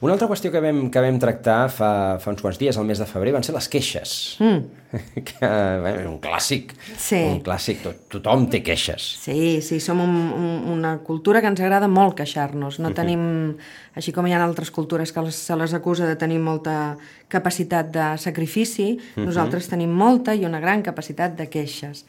Una 0.00 0.12
altra 0.12 0.28
qüestió 0.28 0.50
que 0.50 0.60
vam, 0.60 0.90
que 0.90 1.00
vam 1.00 1.18
tractar 1.18 1.70
fa, 1.70 2.18
fa 2.18 2.30
uns 2.30 2.42
quants 2.42 2.58
dies, 2.58 2.76
al 2.76 2.84
mes 2.84 2.98
de 2.98 3.06
febrer, 3.06 3.32
van 3.32 3.42
ser 3.42 3.54
les 3.54 3.68
queixes. 3.68 4.36
Mm. 4.40 4.79
Que, 5.28 5.50
bé, 5.84 5.92
un 6.08 6.18
clàssic. 6.22 6.72
Sí. 6.98 7.20
Un 7.28 7.40
clàssic. 7.46 7.82
Tot, 7.84 8.00
tothom 8.16 8.48
té 8.50 8.62
queixes. 8.66 9.04
Sí, 9.22 9.60
sí, 9.62 9.80
som 9.82 10.00
un, 10.02 10.16
un, 10.34 10.50
una 10.74 10.96
cultura 11.06 11.42
que 11.42 11.50
ens 11.50 11.62
agrada 11.62 11.88
molt 11.90 12.16
queixar-nos. 12.18 12.80
No 12.80 12.88
uh 12.88 12.92
-huh. 12.92 12.96
tenim, 12.96 13.56
així 13.94 14.12
com 14.12 14.26
hi 14.26 14.34
ha 14.34 14.42
altres 14.44 14.70
cultures 14.70 15.12
que 15.12 15.22
les, 15.22 15.34
se 15.34 15.56
les 15.56 15.74
acusa 15.74 16.06
de 16.06 16.16
tenir 16.16 16.38
molta 16.38 16.96
capacitat 17.28 17.90
de 17.90 18.18
sacrifici, 18.18 18.98
uh 18.98 18.98
-huh. 18.98 19.26
nosaltres 19.26 19.68
tenim 19.68 19.90
molta 19.90 20.34
i 20.34 20.44
una 20.44 20.60
gran 20.60 20.82
capacitat 20.82 21.36
de 21.36 21.46
queixes 21.48 22.04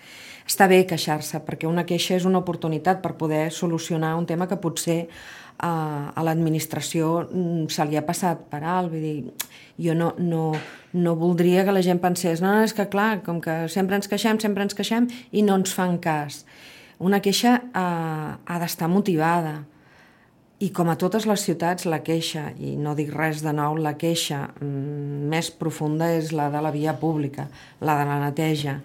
està 0.48 0.68
bé 0.68 0.86
queixar-se, 0.86 1.40
perquè 1.46 1.68
una 1.70 1.86
queixa 1.88 2.16
és 2.16 2.26
una 2.26 2.42
oportunitat 2.42 3.02
per 3.02 3.14
poder 3.20 3.52
solucionar 3.52 4.16
un 4.18 4.26
tema 4.26 4.48
que 4.48 4.58
potser 4.58 5.08
a, 5.62 6.12
a 6.16 6.24
l'administració 6.26 7.28
mm, 7.30 7.70
se 7.74 7.86
li 7.88 8.00
ha 8.00 8.06
passat 8.06 8.44
per 8.52 8.64
alt. 8.66 8.92
Vull 8.92 9.06
dir, 9.06 9.50
jo 9.82 9.96
no, 9.98 10.12
no, 10.20 10.52
no 10.94 11.16
voldria 11.20 11.66
que 11.66 11.76
la 11.76 11.84
gent 11.86 12.02
pensés 12.04 12.42
no, 12.42 12.52
no, 12.52 12.66
és 12.66 12.76
que 12.78 12.88
clar, 12.92 13.22
com 13.26 13.42
que 13.44 13.64
sempre 13.72 14.00
ens 14.00 14.10
queixem, 14.12 14.42
sempre 14.42 14.66
ens 14.66 14.78
queixem 14.78 15.10
i 15.32 15.46
no 15.46 15.60
ens 15.62 15.76
fan 15.78 16.00
cas. 16.02 16.44
Una 17.02 17.22
queixa 17.24 17.58
ha, 17.74 17.86
ha 18.46 18.58
d'estar 18.62 18.90
motivada, 18.92 19.62
i 20.62 20.68
com 20.70 20.92
a 20.92 20.98
totes 21.02 21.26
les 21.26 21.42
ciutats, 21.42 21.88
la 21.90 22.04
queixa, 22.06 22.52
i 22.62 22.76
no 22.78 22.94
dic 22.94 23.10
res 23.16 23.40
de 23.42 23.50
nou, 23.58 23.80
la 23.82 23.96
queixa 23.98 24.44
mm, 24.52 25.30
més 25.32 25.50
profunda 25.58 26.12
és 26.14 26.30
la 26.38 26.52
de 26.54 26.62
la 26.62 26.74
via 26.74 26.94
pública, 27.02 27.48
la 27.82 27.98
de 27.98 28.06
la 28.06 28.20
neteja 28.22 28.78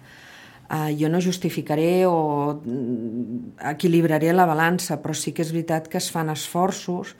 Uh, 0.67 0.91
jo 0.99 1.07
no 1.07 1.21
justificaré 1.23 2.03
o 2.05 2.59
mm, 2.59 3.55
equilibraré 3.71 4.33
la 4.35 4.47
balança, 4.49 4.97
però 4.99 5.15
sí 5.15 5.31
que 5.31 5.45
és 5.45 5.53
veritat 5.55 5.87
que 5.87 6.01
es 6.01 6.09
fan 6.11 6.27
esforços 6.33 7.13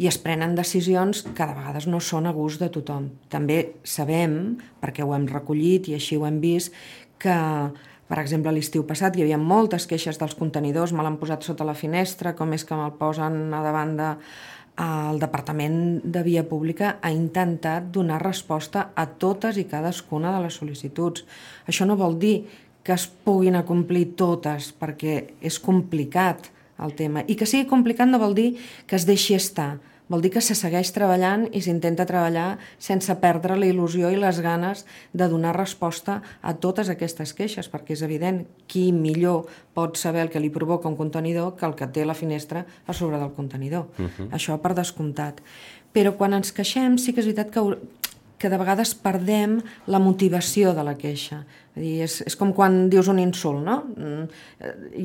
i 0.00 0.08
es 0.10 0.16
prenen 0.18 0.56
decisions 0.56 1.20
que 1.22 1.46
de 1.46 1.54
vegades 1.54 1.86
no 1.86 2.00
són 2.00 2.26
a 2.26 2.32
gust 2.34 2.58
de 2.62 2.70
tothom. 2.72 3.10
També 3.30 3.76
sabem, 3.84 4.56
perquè 4.82 5.04
ho 5.04 5.12
hem 5.14 5.28
recollit 5.30 5.90
i 5.90 5.94
així 5.94 6.16
ho 6.16 6.24
hem 6.26 6.40
vist, 6.42 6.74
que, 7.20 7.36
per 8.08 8.18
exemple, 8.18 8.54
l'estiu 8.56 8.86
passat 8.88 9.14
hi 9.14 9.26
havia 9.26 9.38
moltes 9.38 9.86
queixes 9.86 10.18
dels 10.18 10.34
contenidors, 10.38 10.94
me 10.96 11.04
l'han 11.04 11.20
posat 11.20 11.44
sota 11.44 11.68
la 11.68 11.76
finestra, 11.76 12.32
com 12.34 12.56
és 12.56 12.64
que 12.64 12.78
me'l 12.78 12.96
posen 12.98 13.52
a 13.54 13.62
davant 13.66 13.94
de... 14.00 14.14
El 14.80 15.18
Departament 15.20 16.00
de 16.08 16.22
Via 16.24 16.40
Pública 16.48 16.94
ha 17.04 17.10
intentat 17.12 17.90
donar 17.92 18.22
resposta 18.22 18.86
a 18.96 19.04
totes 19.20 19.58
i 19.60 19.66
cadascuna 19.68 20.30
de 20.32 20.38
les 20.46 20.56
sol·licituds. 20.56 21.26
Això 21.68 21.84
no 21.84 21.98
vol 22.00 22.16
dir 22.22 22.36
que 22.82 22.92
es 22.96 23.06
puguin 23.06 23.56
acomplir 23.58 24.14
totes, 24.16 24.72
perquè 24.72 25.34
és 25.40 25.60
complicat 25.60 26.50
el 26.80 26.94
tema. 26.96 27.24
I 27.28 27.36
que 27.36 27.48
sigui 27.48 27.68
complicat 27.68 28.08
no 28.08 28.20
vol 28.20 28.34
dir 28.34 28.50
que 28.88 28.96
es 28.96 29.06
deixi 29.08 29.36
estar, 29.36 29.78
vol 30.10 30.24
dir 30.24 30.32
que 30.34 30.42
se 30.42 30.56
segueix 30.58 30.90
treballant 30.90 31.44
i 31.54 31.60
s'intenta 31.62 32.06
treballar 32.08 32.58
sense 32.82 33.14
perdre 33.22 33.54
la 33.54 33.68
il·lusió 33.70 34.10
i 34.10 34.18
les 34.18 34.40
ganes 34.42 34.82
de 35.14 35.28
donar 35.30 35.54
resposta 35.54 36.18
a 36.42 36.56
totes 36.58 36.90
aquestes 36.90 37.30
queixes, 37.38 37.70
perquè 37.70 37.94
és 37.94 38.02
evident 38.02 38.42
qui 38.66 38.88
millor 38.90 39.46
pot 39.76 40.00
saber 40.00 40.24
el 40.24 40.32
que 40.32 40.42
li 40.42 40.50
provoca 40.50 40.90
un 40.90 40.98
contenidor 40.98 41.54
que 41.54 41.68
el 41.68 41.76
que 41.78 41.86
té 41.86 42.04
la 42.04 42.18
finestra 42.18 42.64
a 42.86 42.96
sobre 42.96 43.22
del 43.22 43.36
contenidor. 43.36 43.86
Uh 43.98 44.08
-huh. 44.08 44.30
Això 44.34 44.58
per 44.58 44.74
descomptat. 44.74 45.40
Però 45.94 46.16
quan 46.16 46.34
ens 46.34 46.52
queixem 46.52 46.98
sí 46.98 47.12
que 47.12 47.20
és 47.20 47.26
veritat 47.26 47.50
que 47.50 47.78
que 48.40 48.48
de 48.48 48.56
vegades 48.56 48.94
perdem 48.96 49.58
la 49.92 50.00
motivació 50.00 50.72
de 50.74 50.84
la 50.86 50.96
queixa. 50.96 51.44
dir, 51.76 52.00
és, 52.02 52.20
és 52.26 52.36
com 52.36 52.54
quan 52.56 52.88
dius 52.90 53.08
un 53.12 53.20
insult, 53.20 53.60
no? 53.64 53.76
Mm, 53.94 54.24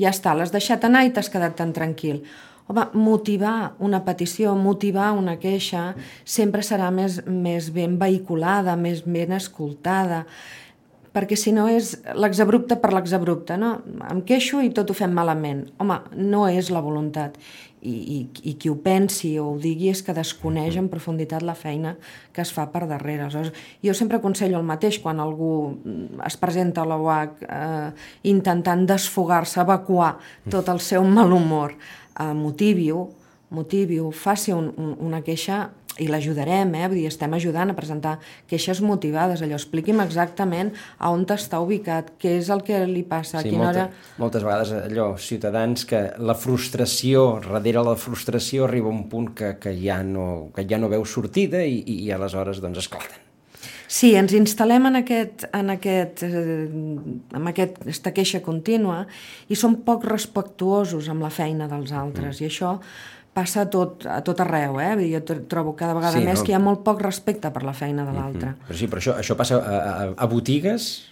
ja 0.00 0.10
està, 0.10 0.34
l'has 0.34 0.52
deixat 0.52 0.84
anar 0.88 1.04
i 1.04 1.12
t'has 1.12 1.30
quedat 1.30 1.56
tan 1.60 1.72
tranquil. 1.76 2.22
Home, 2.66 2.88
motivar 2.98 3.76
una 3.78 4.00
petició, 4.02 4.56
motivar 4.58 5.12
una 5.14 5.36
queixa, 5.38 5.92
sempre 6.24 6.64
serà 6.66 6.90
més, 6.90 7.20
més 7.28 7.70
ben 7.70 7.94
vehiculada, 8.00 8.74
més 8.74 9.04
ben 9.06 9.36
escoltada, 9.36 10.24
perquè 11.14 11.36
si 11.38 11.52
no 11.54 11.68
és 11.70 11.94
l'exabrupte 12.18 12.76
per 12.80 12.90
l'exabrupte, 12.92 13.56
no? 13.56 13.76
Em 14.10 14.24
queixo 14.26 14.60
i 14.64 14.72
tot 14.74 14.90
ho 14.90 14.96
fem 14.96 15.14
malament. 15.16 15.62
Home, 15.80 16.00
no 16.18 16.48
és 16.50 16.72
la 16.74 16.82
voluntat 16.84 17.38
i, 17.86 17.94
i, 18.16 18.18
i 18.50 18.54
qui 18.58 18.70
ho 18.70 18.76
pensi 18.82 19.32
o 19.38 19.46
ho 19.52 19.56
digui 19.62 19.90
és 19.92 20.02
que 20.04 20.14
desconeix 20.16 20.76
en 20.80 20.88
profunditat 20.92 21.44
la 21.46 21.54
feina 21.58 21.94
que 22.34 22.42
es 22.42 22.52
fa 22.54 22.66
per 22.72 22.84
darrere. 22.90 23.26
Aleshores, 23.26 23.52
jo 23.84 23.94
sempre 23.94 24.18
aconsello 24.18 24.58
el 24.58 24.66
mateix 24.66 24.98
quan 25.02 25.22
algú 25.22 25.52
mm, 25.76 26.22
es 26.26 26.38
presenta 26.40 26.82
a 26.82 26.90
la 26.90 26.98
UAC 27.00 27.46
eh, 27.46 27.90
intentant 28.32 28.86
desfogar-se, 28.88 29.60
evacuar 29.62 30.16
tot 30.50 30.68
el 30.72 30.82
seu 30.84 31.06
mal 31.06 31.32
humor. 31.32 31.76
Eh, 32.18 32.32
motivi-ho, 32.34 33.06
motivi-ho, 33.56 34.10
faci 34.10 34.54
un, 34.56 34.72
un, 34.76 34.94
una 35.06 35.22
queixa 35.22 35.66
i 36.02 36.08
l'ajudarem, 36.10 36.72
eh? 36.76 36.86
Vull 36.90 37.00
dir, 37.00 37.06
estem 37.10 37.32
ajudant 37.36 37.72
a 37.72 37.76
presentar 37.76 38.16
queixes 38.50 38.82
motivades, 38.84 39.42
allò, 39.42 39.58
expliqui'm 39.58 40.02
exactament 40.04 40.72
a 40.98 41.10
on 41.14 41.24
està 41.32 41.60
ubicat, 41.62 42.12
què 42.20 42.36
és 42.40 42.50
el 42.52 42.62
que 42.66 42.82
li 42.86 43.02
passa, 43.08 43.40
sí, 43.40 43.48
a 43.48 43.50
quina 43.50 43.64
molta, 43.64 43.86
hora... 43.86 44.16
Moltes 44.22 44.46
vegades 44.46 44.72
allò, 44.78 45.10
ciutadans, 45.18 45.86
que 45.88 46.02
la 46.18 46.36
frustració, 46.38 47.26
darrere 47.44 47.84
la 47.86 47.96
frustració 48.00 48.66
arriba 48.68 48.92
un 48.92 49.06
punt 49.10 49.32
que, 49.36 49.54
que, 49.62 49.74
ja, 49.80 50.02
no, 50.06 50.50
que 50.54 50.66
ja 50.68 50.80
no 50.80 50.92
veu 50.92 51.06
sortida 51.08 51.64
i, 51.64 51.80
i, 51.82 52.02
i 52.06 52.12
aleshores 52.14 52.62
doncs 52.64 52.84
esclaten. 52.84 53.22
Sí, 53.86 54.16
ens 54.18 54.32
instal·lem 54.34 54.88
en, 54.88 54.98
aquest, 54.98 55.44
en, 55.54 55.70
aquest, 55.76 56.24
eh, 56.26 56.66
en 57.38 57.50
aquesta 57.52 58.10
queixa 58.14 58.40
contínua 58.42 59.04
i 59.48 59.58
som 59.58 59.76
poc 59.86 60.08
respectuosos 60.10 61.06
amb 61.12 61.22
la 61.22 61.30
feina 61.30 61.68
dels 61.70 61.94
altres 61.94 62.40
mm. 62.40 62.42
i 62.42 62.48
això 62.50 62.72
passa 63.36 63.66
a 63.66 63.68
tot, 63.68 64.06
a 64.08 64.22
tot 64.24 64.40
arreu, 64.40 64.78
eh? 64.80 64.94
Jo 65.10 65.20
trobo 65.48 65.74
cada 65.76 65.96
vegada 65.96 66.16
sí, 66.16 66.24
més 66.24 66.40
no? 66.40 66.46
que 66.46 66.54
hi 66.54 66.56
ha 66.56 66.62
molt 66.62 66.80
poc 66.86 67.02
respecte 67.04 67.50
per 67.52 67.66
la 67.68 67.74
feina 67.76 68.06
de 68.08 68.14
l'altre. 68.16 68.48
Mm 68.48 68.54
-hmm. 68.54 68.68
Però 68.68 68.78
sí, 68.80 68.88
però 68.88 69.02
això, 69.02 69.16
això 69.20 69.36
passa 69.36 69.60
a, 69.60 69.76
a, 69.92 70.08
a 70.16 70.26
botigues 70.26 71.04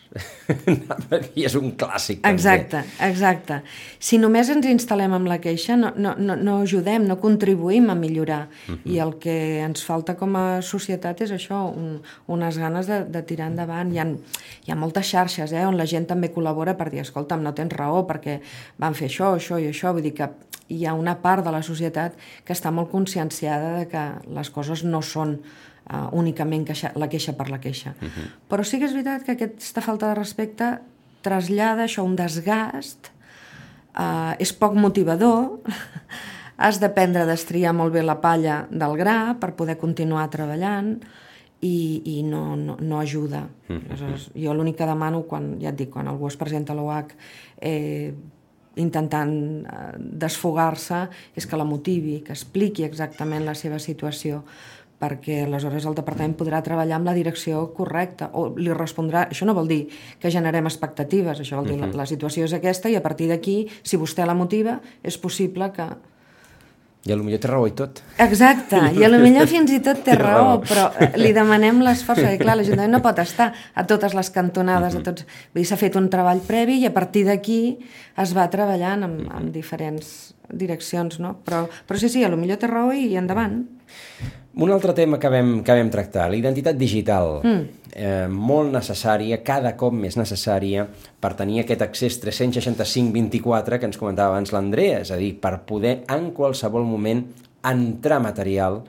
i 1.35 1.45
és 1.47 1.55
un 1.59 1.73
clàssic. 1.79 2.21
Exacte, 2.29 2.83
també. 2.83 3.09
exacte. 3.09 3.59
Si 3.99 4.19
només 4.23 4.51
ens 4.53 4.67
instal·lem 4.71 5.17
amb 5.17 5.29
la 5.31 5.41
queixa, 5.43 5.77
no, 5.81 5.91
no, 5.97 6.15
no, 6.19 6.37
no 6.39 6.57
ajudem, 6.63 7.07
no 7.09 7.19
contribuïm 7.23 7.91
a 7.91 7.97
millorar. 7.99 8.49
Uh 8.69 8.75
-huh. 8.75 8.93
I 8.95 8.99
el 8.99 9.17
que 9.19 9.59
ens 9.65 9.85
falta 9.85 10.15
com 10.17 10.37
a 10.37 10.63
societat 10.63 11.21
és 11.21 11.33
això, 11.33 11.75
un, 11.75 12.03
unes 12.27 12.59
ganes 12.59 12.87
de, 12.87 13.05
de 13.05 13.23
tirar 13.23 13.49
endavant. 13.49 13.93
Hi 13.93 13.99
ha, 13.99 14.07
hi 14.67 14.71
ha 14.71 14.77
moltes 14.77 15.07
xarxes 15.07 15.53
eh, 15.53 15.67
on 15.67 15.77
la 15.77 15.87
gent 15.87 16.07
també 16.07 16.33
col·labora 16.33 16.77
per 16.77 16.91
dir, 16.91 17.01
escolta'm, 17.01 17.43
no 17.43 17.53
tens 17.53 17.73
raó 17.73 18.07
perquè 18.07 18.41
van 18.79 18.95
fer 18.95 19.09
això, 19.09 19.35
això 19.35 19.59
i 19.59 19.67
això. 19.67 19.93
Vull 19.93 20.03
dir 20.03 20.15
que 20.15 20.31
hi 20.69 20.87
ha 20.87 20.95
una 20.95 21.21
part 21.23 21.45
de 21.45 21.53
la 21.53 21.63
societat 21.63 22.15
que 22.45 22.53
està 22.53 22.71
molt 22.71 22.91
conscienciada 22.91 23.79
de 23.79 23.89
que 23.89 24.05
les 24.35 24.51
coses 24.51 24.85
no 24.85 25.03
són 25.03 25.41
uh, 25.93 26.09
únicament 26.13 26.65
queixa, 26.67 26.93
la 26.97 27.09
queixa 27.09 27.35
per 27.37 27.49
la 27.51 27.61
queixa. 27.61 27.95
Uh 28.01 28.09
-huh. 28.09 28.29
Però 28.49 28.65
sí 28.65 28.79
que 28.79 28.87
és 28.87 28.93
veritat 28.93 29.25
que 29.25 29.33
aquesta 29.33 29.81
falta 29.81 30.09
de 30.09 30.15
respecte 30.15 30.79
trasllada 31.23 31.85
això 31.85 32.05
un 32.05 32.17
desgast, 32.17 33.11
uh, 33.99 34.35
és 34.39 34.53
poc 34.53 34.75
motivador, 34.75 35.61
has 36.57 36.79
d'aprendre 36.81 37.23
a 37.23 37.27
destriar 37.27 37.73
molt 37.75 37.93
bé 37.93 38.03
la 38.03 38.21
palla 38.21 38.67
del 38.71 38.97
gra 38.97 39.37
per 39.41 39.55
poder 39.55 39.77
continuar 39.77 40.31
treballant 40.31 41.01
i, 41.61 42.03
i 42.19 42.23
no, 42.23 42.57
no, 42.57 42.77
no 42.81 43.01
ajuda. 43.01 43.49
Uh 43.69 43.77
-huh. 43.77 43.89
Aleshores, 43.89 44.31
jo 44.35 44.55
l'únic 44.55 44.77
que 44.77 44.87
demano, 44.87 45.23
quan, 45.23 45.59
ja 45.61 45.71
et 45.71 45.77
dic, 45.77 45.91
quan 45.91 46.09
algú 46.09 46.29
es 46.29 46.37
presenta 46.37 46.73
a 46.73 46.77
l'OH 46.77 47.15
eh, 47.61 48.15
intentant 48.77 49.67
eh, 49.67 49.97
desfogar-se 49.99 51.09
és 51.35 51.47
que 51.47 51.57
la 51.57 51.65
motivi, 51.65 52.21
que 52.21 52.33
expliqui 52.33 52.85
exactament 52.85 53.45
la 53.45 53.55
seva 53.55 53.79
situació 53.79 54.45
perquè 55.01 55.43
aleshores 55.45 55.85
el 55.85 55.97
departament 55.99 56.37
podrà 56.39 56.63
treballar 56.65 56.97
amb 56.97 57.11
la 57.11 57.17
direcció 57.17 57.67
correcta 57.77 58.31
o 58.33 58.47
li 58.57 58.73
respondrà, 58.73 59.27
això 59.29 59.47
no 59.47 59.55
vol 59.55 59.69
dir 59.69 59.83
que 60.21 60.31
generem 60.31 60.67
expectatives, 60.71 61.41
això 61.41 61.61
vol 61.61 61.69
dir 61.69 61.79
uh 61.79 61.85
-huh. 61.85 61.93
la, 61.93 62.05
la 62.05 62.07
situació 62.07 62.45
és 62.45 62.53
aquesta 62.53 62.89
i 62.89 62.97
a 62.97 63.03
partir 63.03 63.29
d'aquí, 63.29 63.69
si 63.83 63.97
vostè 63.97 64.27
la 64.27 64.35
motiva, 64.35 64.81
és 65.03 65.19
possible 65.19 65.73
que 65.73 65.89
i 67.05 67.13
a 67.13 67.17
lo 67.17 67.25
millor 67.25 67.41
té 67.43 67.49
raó 67.51 67.67
i 67.69 67.73
tot. 67.77 68.01
Exacte, 68.25 68.79
i 68.99 69.05
a 69.05 69.11
lo 69.13 69.19
millor 69.21 69.47
fins 69.51 69.71
i 69.77 69.81
tot 69.85 70.01
té, 70.01 70.13
té 70.17 70.17
raó, 70.17 70.57
raó, 70.57 70.61
però 70.65 70.87
eh, 70.97 71.11
li 71.21 71.35
demanem 71.37 71.83
l'esforç, 71.85 72.23
perquè 72.25 72.39
clar, 72.41 72.57
l'Ajuntament 72.57 72.95
no 72.97 73.03
pot 73.05 73.21
estar 73.21 73.51
a 73.53 73.85
totes 73.85 74.15
les 74.17 74.31
cantonades, 74.31 74.95
mm 74.95 74.99
-hmm. 74.99 75.09
a 75.09 75.11
tots... 75.11 75.27
Vull 75.53 75.61
dir, 75.61 75.67
s'ha 75.69 75.77
fet 75.77 75.97
un 75.97 76.09
treball 76.09 76.41
previ 76.41 76.81
i 76.81 76.87
a 76.87 76.95
partir 76.95 77.27
d'aquí 77.27 77.79
es 78.17 78.33
va 78.37 78.49
treballant 78.49 79.03
amb, 79.03 79.29
amb 79.31 79.53
diferents 79.53 80.35
direccions, 80.49 81.21
no? 81.21 81.37
Però, 81.45 81.69
però 81.87 81.99
sí, 81.99 82.09
sí, 82.09 82.25
a 82.25 82.29
lo 82.29 82.37
millor 82.37 82.57
té 82.57 82.67
raó 82.67 82.93
i 82.93 83.17
endavant. 83.17 83.67
Un 84.57 84.71
altre 84.71 84.93
tema 84.95 85.19
que 85.19 85.31
vam, 85.31 85.57
que 85.67 85.75
vam 85.75 85.89
tractar, 85.91 86.29
la 86.31 86.39
identitat 86.39 86.77
digital, 86.79 87.41
mm. 87.43 87.63
eh, 87.91 88.27
molt 88.31 88.71
necessària, 88.71 89.41
cada 89.43 89.73
cop 89.79 89.97
més 89.99 90.15
necessària 90.15 90.85
per 91.21 91.33
tenir 91.35 91.65
aquest 91.65 91.83
accés 91.83 92.21
365-24 92.23 93.81
que 93.81 93.91
ens 93.91 93.99
comentava 93.99 94.37
abans 94.37 94.55
l'Andrea, 94.55 95.01
és 95.03 95.11
a 95.11 95.19
dir, 95.19 95.33
per 95.43 95.57
poder 95.67 95.97
en 96.15 96.31
qualsevol 96.37 96.87
moment 96.87 97.25
entrar 97.67 98.21
material 98.23 98.85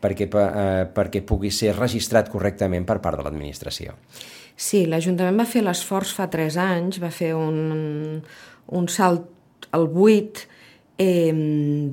perquè, 0.00 0.30
eh, 0.30 0.86
perquè 0.88 1.20
pugui 1.26 1.50
ser 1.52 1.74
registrat 1.76 2.30
correctament 2.32 2.88
per 2.88 3.00
part 3.04 3.20
de 3.20 3.26
l'administració. 3.26 3.98
Sí, 4.56 4.86
l'Ajuntament 4.88 5.36
va 5.40 5.48
fer 5.48 5.66
l'esforç 5.66 6.14
fa 6.16 6.30
3 6.32 6.56
anys, 6.64 7.00
va 7.02 7.12
fer 7.12 7.34
un, 7.36 8.22
un 8.72 8.88
salt 8.88 9.28
el 9.76 9.86
8 9.92 10.48
eh, 11.00 11.32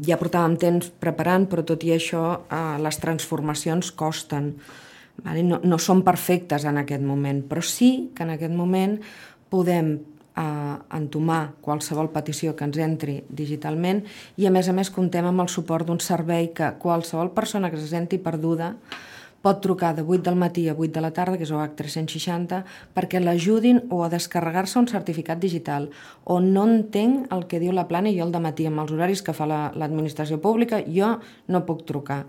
ja 0.03 0.19
portàvem 0.19 0.57
temps 0.59 0.91
preparant, 0.99 1.47
però 1.47 1.63
tot 1.65 1.85
i 1.87 1.93
això 1.95 2.25
eh, 2.43 2.75
les 2.83 2.99
transformacions 2.99 3.93
costen. 3.95 4.51
Vale? 5.23 5.41
No, 5.47 5.61
no 5.63 5.79
són 5.81 6.03
perfectes 6.05 6.67
en 6.69 6.77
aquest 6.83 7.01
moment, 7.01 7.41
però 7.49 7.63
sí 7.65 8.11
que 8.13 8.27
en 8.27 8.35
aquest 8.35 8.53
moment 8.53 8.99
podem 9.49 9.95
eh, 10.37 10.75
entomar 10.93 11.55
qualsevol 11.65 12.11
petició 12.13 12.53
que 12.55 12.67
ens 12.67 12.77
entri 12.83 13.21
digitalment 13.29 14.03
i 14.37 14.45
a 14.45 14.53
més 14.53 14.69
a 14.69 14.75
més 14.77 14.91
contem 14.93 15.25
amb 15.25 15.41
el 15.41 15.49
suport 15.49 15.87
d'un 15.87 16.03
servei 16.03 16.51
que 16.53 16.75
qualsevol 16.77 17.33
persona 17.33 17.71
que 17.73 17.81
se 17.81 17.89
senti 17.89 18.21
perduda 18.21 18.75
pot 19.47 19.61
trucar 19.63 19.93
de 19.95 20.03
8 20.03 20.23
del 20.27 20.35
matí 20.35 20.67
a 20.67 20.75
8 20.75 20.91
de 20.91 21.01
la 21.01 21.13
tarda, 21.15 21.37
que 21.39 21.45
és 21.47 21.53
OH 21.55 21.77
360, 21.79 22.63
perquè 22.95 23.21
l'ajudin 23.23 23.79
o 23.89 24.01
a 24.03 24.09
descarregar-se 24.11 24.75
un 24.81 24.89
certificat 24.91 25.39
digital 25.39 25.87
o 26.25 26.41
no 26.43 26.65
entenc 26.67 27.31
el 27.31 27.45
que 27.47 27.61
diu 27.63 27.71
la 27.71 27.87
plana 27.87 28.11
i 28.11 28.17
jo 28.17 28.27
el 28.27 28.35
matí 28.43 28.67
amb 28.67 28.83
els 28.83 28.91
horaris 28.91 29.23
que 29.23 29.35
fa 29.37 29.47
l'administració 29.47 30.35
la, 30.35 30.43
pública, 30.43 30.81
jo 30.83 31.15
no 31.47 31.63
puc 31.63 31.85
trucar 31.87 32.25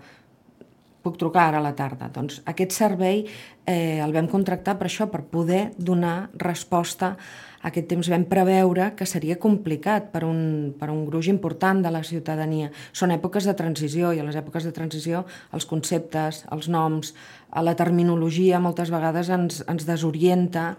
puc 1.03 1.15
trucar 1.19 1.45
ara 1.47 1.59
a 1.59 1.63
la 1.63 1.75
tarda. 1.75 2.09
Doncs 2.11 2.41
aquest 2.51 2.73
servei 2.75 3.21
eh, 3.23 3.99
el 4.03 4.11
vam 4.15 4.27
contractar 4.27 4.75
per 4.79 4.89
això, 4.89 5.07
per 5.11 5.23
poder 5.31 5.71
donar 5.77 6.29
resposta 6.35 7.13
a 7.15 7.48
aquest 7.67 7.89
temps 7.91 8.07
vam 8.11 8.23
preveure 8.29 8.93
que 8.95 9.07
seria 9.09 9.39
complicat 9.41 10.09
per 10.13 10.23
un, 10.27 10.71
per 10.79 10.89
un 10.93 11.03
gruix 11.07 11.27
important 11.27 11.81
de 11.83 11.91
la 11.91 12.03
ciutadania. 12.07 12.71
Són 12.95 13.11
èpoques 13.11 13.47
de 13.49 13.55
transició 13.59 14.13
i 14.15 14.21
a 14.21 14.27
les 14.27 14.37
èpoques 14.39 14.63
de 14.63 14.73
transició 14.75 15.25
els 15.55 15.67
conceptes, 15.67 16.45
els 16.55 16.69
noms, 16.71 17.13
eh, 17.13 17.63
la 17.63 17.75
terminologia 17.75 18.61
moltes 18.63 18.93
vegades 18.93 19.31
ens, 19.35 19.63
ens 19.67 19.87
desorienta 19.87 20.75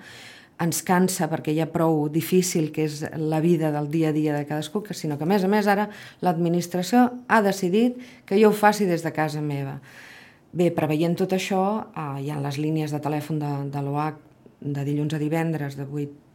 ens 0.60 0.82
cansa 0.84 1.24
perquè 1.30 1.54
hi 1.56 1.62
ha 1.64 1.70
prou 1.72 2.02
difícil 2.12 2.68
que 2.72 2.84
és 2.84 3.00
la 3.16 3.40
vida 3.40 3.70
del 3.72 3.88
dia 3.88 4.10
a 4.10 4.12
dia 4.12 4.34
de 4.36 4.44
cadascú, 4.44 4.82
que, 4.84 4.92
sinó 4.92 5.16
que 5.16 5.24
a 5.24 5.30
més 5.30 5.44
a 5.44 5.48
més 5.48 5.68
ara 5.72 5.88
l'administració 6.20 7.06
ha 7.28 7.40
decidit 7.40 7.96
que 8.28 8.36
jo 8.40 8.52
ho 8.52 8.56
faci 8.56 8.84
des 8.84 9.00
de 9.00 9.12
casa 9.12 9.40
meva. 9.40 9.78
Bé, 10.52 10.68
preveient 10.74 11.16
tot 11.16 11.32
això, 11.32 11.62
eh, 11.92 12.24
hi 12.24 12.32
ha 12.32 12.40
les 12.40 12.60
línies 12.60 12.92
de 12.92 13.00
telèfon 13.00 13.40
de, 13.40 13.52
de 13.72 13.84
l'OAC 13.84 14.20
de 14.60 14.84
dilluns 14.84 15.16
a 15.16 15.22
divendres 15.22 15.78
de 15.80 15.88
8 15.88 16.29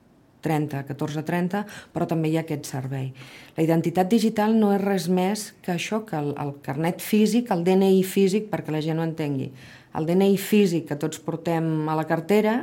30, 0.46 0.86
14.30, 0.92 1.64
però 1.94 2.08
també 2.10 2.30
hi 2.32 2.38
ha 2.40 2.46
aquest 2.46 2.70
servei. 2.70 3.10
La 3.58 3.66
identitat 3.66 4.10
digital 4.12 4.56
no 4.60 4.72
és 4.76 4.84
res 4.84 5.10
més 5.10 5.48
que 5.66 5.74
això, 5.76 6.04
que 6.08 6.20
el, 6.22 6.34
el 6.42 6.56
carnet 6.66 7.02
físic, 7.04 7.52
el 7.52 7.66
DNI 7.68 8.04
físic, 8.08 8.52
perquè 8.54 8.76
la 8.76 8.84
gent 8.86 9.02
ho 9.02 9.08
entengui. 9.08 9.50
El 9.96 10.08
DNI 10.08 10.38
físic 10.42 10.90
que 10.90 11.00
tots 11.00 11.22
portem 11.24 11.90
a 11.90 11.96
la 11.98 12.06
cartera, 12.08 12.60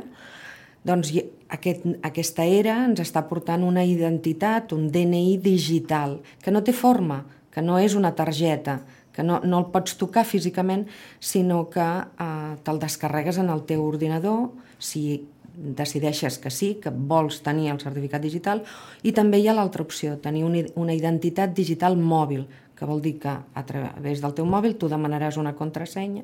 doncs 0.83 1.13
aquest, 1.53 1.85
aquesta 2.03 2.45
era 2.45 2.79
ens 2.87 3.01
està 3.03 3.23
portant 3.29 3.63
una 3.65 3.85
identitat, 3.87 4.73
un 4.75 4.89
DNI 4.91 5.37
digital, 5.43 6.19
que 6.43 6.51
no 6.51 6.63
té 6.65 6.75
forma, 6.75 7.23
que 7.53 7.61
no 7.61 7.77
és 7.79 7.95
una 7.95 8.13
targeta, 8.17 8.81
que 9.13 9.23
no, 9.23 9.39
no 9.45 9.61
el 9.61 9.69
pots 9.71 9.95
tocar 9.99 10.25
físicament, 10.25 10.87
sinó 11.21 11.67
que 11.73 11.85
eh, 11.85 12.53
te'l 12.65 12.81
descarregues 12.81 13.37
en 13.39 13.51
el 13.53 13.63
teu 13.69 13.85
ordinador, 13.85 14.49
si 14.81 15.23
decideixes 15.53 16.39
que 16.41 16.51
sí, 16.51 16.75
que 16.81 16.89
vols 16.89 17.41
tenir 17.45 17.69
el 17.71 17.81
certificat 17.81 18.21
digital, 18.21 18.63
i 19.03 19.13
també 19.13 19.39
hi 19.39 19.47
ha 19.47 19.57
l'altra 19.57 19.83
opció, 19.85 20.17
tenir 20.17 20.43
una 20.45 20.93
identitat 20.93 21.53
digital 21.53 21.97
mòbil, 21.97 22.47
que 22.75 22.85
vol 22.89 23.01
dir 23.01 23.19
que 23.21 23.29
a 23.29 23.65
través 23.65 24.21
del 24.21 24.33
teu 24.33 24.45
mòbil 24.49 24.77
tu 24.77 24.89
demanaràs 24.89 25.37
una 25.37 25.53
contrasenya, 25.55 26.23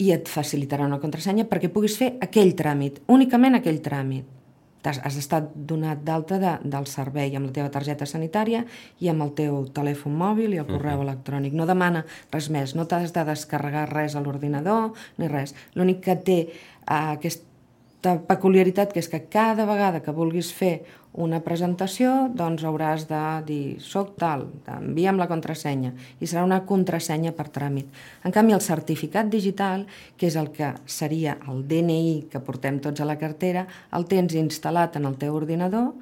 i 0.00 0.12
et 0.14 0.28
facilitarà 0.32 0.86
una 0.88 1.00
contrasenya 1.00 1.46
perquè 1.48 1.68
puguis 1.72 1.96
fer 2.00 2.14
aquell 2.24 2.54
tràmit, 2.56 3.02
únicament 3.12 3.58
aquell 3.58 3.82
tràmit. 3.84 4.36
Has, 4.80 4.96
has 5.04 5.16
estat 5.20 5.50
donat 5.52 6.00
d'alta 6.06 6.38
de, 6.40 6.54
del 6.72 6.86
servei 6.88 7.34
amb 7.36 7.50
la 7.50 7.52
teva 7.52 7.68
targeta 7.72 8.06
sanitària 8.08 8.62
i 9.04 9.10
amb 9.12 9.26
el 9.26 9.34
teu 9.36 9.58
telèfon 9.76 10.14
mòbil 10.16 10.54
i 10.56 10.60
el 10.62 10.64
correu 10.64 10.96
uh 10.96 11.02
-huh. 11.02 11.08
electrònic. 11.08 11.52
No 11.52 11.66
demana 11.68 12.06
res 12.32 12.48
més, 12.48 12.74
no 12.74 12.86
t'has 12.86 13.12
de 13.12 13.24
descarregar 13.24 13.92
res 13.92 14.16
a 14.16 14.20
l'ordinador 14.20 14.92
ni 15.18 15.28
res. 15.28 15.54
L'únic 15.74 16.00
que 16.00 16.16
té 16.16 16.48
uh, 16.88 17.12
aquest 17.12 17.44
peculiaritat 18.00 18.92
que 18.94 19.00
és 19.02 19.08
que 19.12 19.26
cada 19.28 19.66
vegada 19.68 20.00
que 20.00 20.14
vulguis 20.14 20.50
fer 20.56 20.80
una 21.12 21.40
presentació, 21.42 22.28
doncs 22.38 22.62
hauràs 22.64 23.06
de 23.10 23.20
dir 23.46 23.64
soc 23.82 24.14
tal, 24.20 24.46
envia'm 24.70 25.18
la 25.18 25.26
contrasenya 25.30 25.90
i 26.22 26.28
serà 26.30 26.44
una 26.46 26.60
contrasenya 26.66 27.32
per 27.34 27.48
tràmit. 27.50 27.88
En 28.24 28.32
canvi, 28.32 28.54
el 28.54 28.62
certificat 28.62 29.28
digital, 29.30 29.86
que 30.16 30.28
és 30.30 30.36
el 30.38 30.52
que 30.54 30.70
seria 30.86 31.36
el 31.50 31.64
DNI 31.66 32.30
que 32.30 32.42
portem 32.44 32.78
tots 32.80 33.02
a 33.02 33.08
la 33.08 33.18
cartera, 33.18 33.66
el 33.92 34.06
tens 34.06 34.36
instal·lat 34.38 34.96
en 34.96 35.10
el 35.10 35.18
teu 35.18 35.34
ordinador 35.34 35.92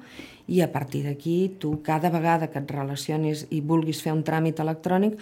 i 0.47 0.61
a 0.61 0.69
partir 0.71 1.03
d'aquí 1.05 1.55
tu 1.59 1.79
cada 1.85 2.13
vegada 2.13 2.49
que 2.53 2.61
et 2.61 2.71
relacionis 2.71 3.47
i 3.49 3.61
vulguis 3.61 4.01
fer 4.05 4.13
un 4.13 4.23
tràmit 4.23 4.61
electrònic, 4.61 5.17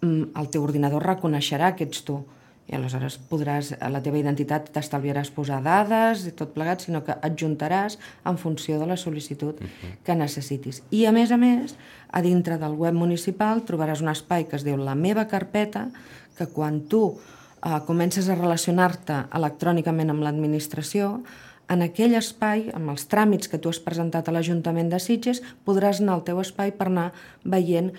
mm, 0.00 0.30
el 0.38 0.50
teu 0.50 0.62
ordinador 0.62 1.02
reconeixerà 1.02 1.74
que 1.74 1.84
ets 1.84 2.04
tu 2.06 2.22
i 2.64 2.76
aleshores 2.76 3.18
podràs, 3.28 3.74
a 3.76 3.90
la 3.92 4.00
teva 4.04 4.18
identitat 4.18 4.70
t'estalviaràs 4.72 5.30
posar 5.36 5.60
dades 5.64 6.24
i 6.28 6.32
tot 6.36 6.54
plegat, 6.54 6.86
sinó 6.86 7.02
que 7.04 7.16
adjuntaràs 7.28 7.98
en 8.24 8.38
funció 8.40 8.78
de 8.80 8.88
la 8.88 8.96
sol·licitud 8.96 9.60
uh 9.60 9.66
-huh. 9.66 9.92
que 10.04 10.14
necessitis. 10.14 10.82
I 10.90 11.04
a 11.06 11.12
més 11.12 11.30
a 11.30 11.36
més, 11.36 11.76
a 12.10 12.22
dintre 12.22 12.58
del 12.58 12.72
web 12.72 12.94
municipal 12.94 13.64
trobaràs 13.64 14.00
un 14.00 14.08
espai 14.08 14.48
que 14.48 14.56
es 14.56 14.64
diu 14.64 14.76
La 14.76 14.94
meva 14.94 15.26
carpeta, 15.28 15.90
que 16.38 16.46
quan 16.46 16.80
tu 16.88 17.18
eh, 17.64 17.80
comences 17.86 18.28
a 18.28 18.34
relacionar-te 18.34 19.26
electrònicament 19.32 20.10
amb 20.10 20.22
l'administració, 20.22 21.22
en 21.68 21.80
aquell 21.80 22.12
espai, 22.18 22.66
amb 22.76 22.92
els 22.92 23.06
tràmits 23.08 23.48
que 23.48 23.58
tu 23.58 23.70
has 23.72 23.80
presentat 23.80 24.28
a 24.28 24.32
l'Ajuntament 24.32 24.90
de 24.92 25.00
Sitges, 25.00 25.40
podràs 25.64 26.02
anar 26.02 26.18
al 26.18 26.24
teu 26.26 26.40
espai 26.42 26.74
per 26.76 26.90
anar 26.90 27.12
veient 27.44 27.92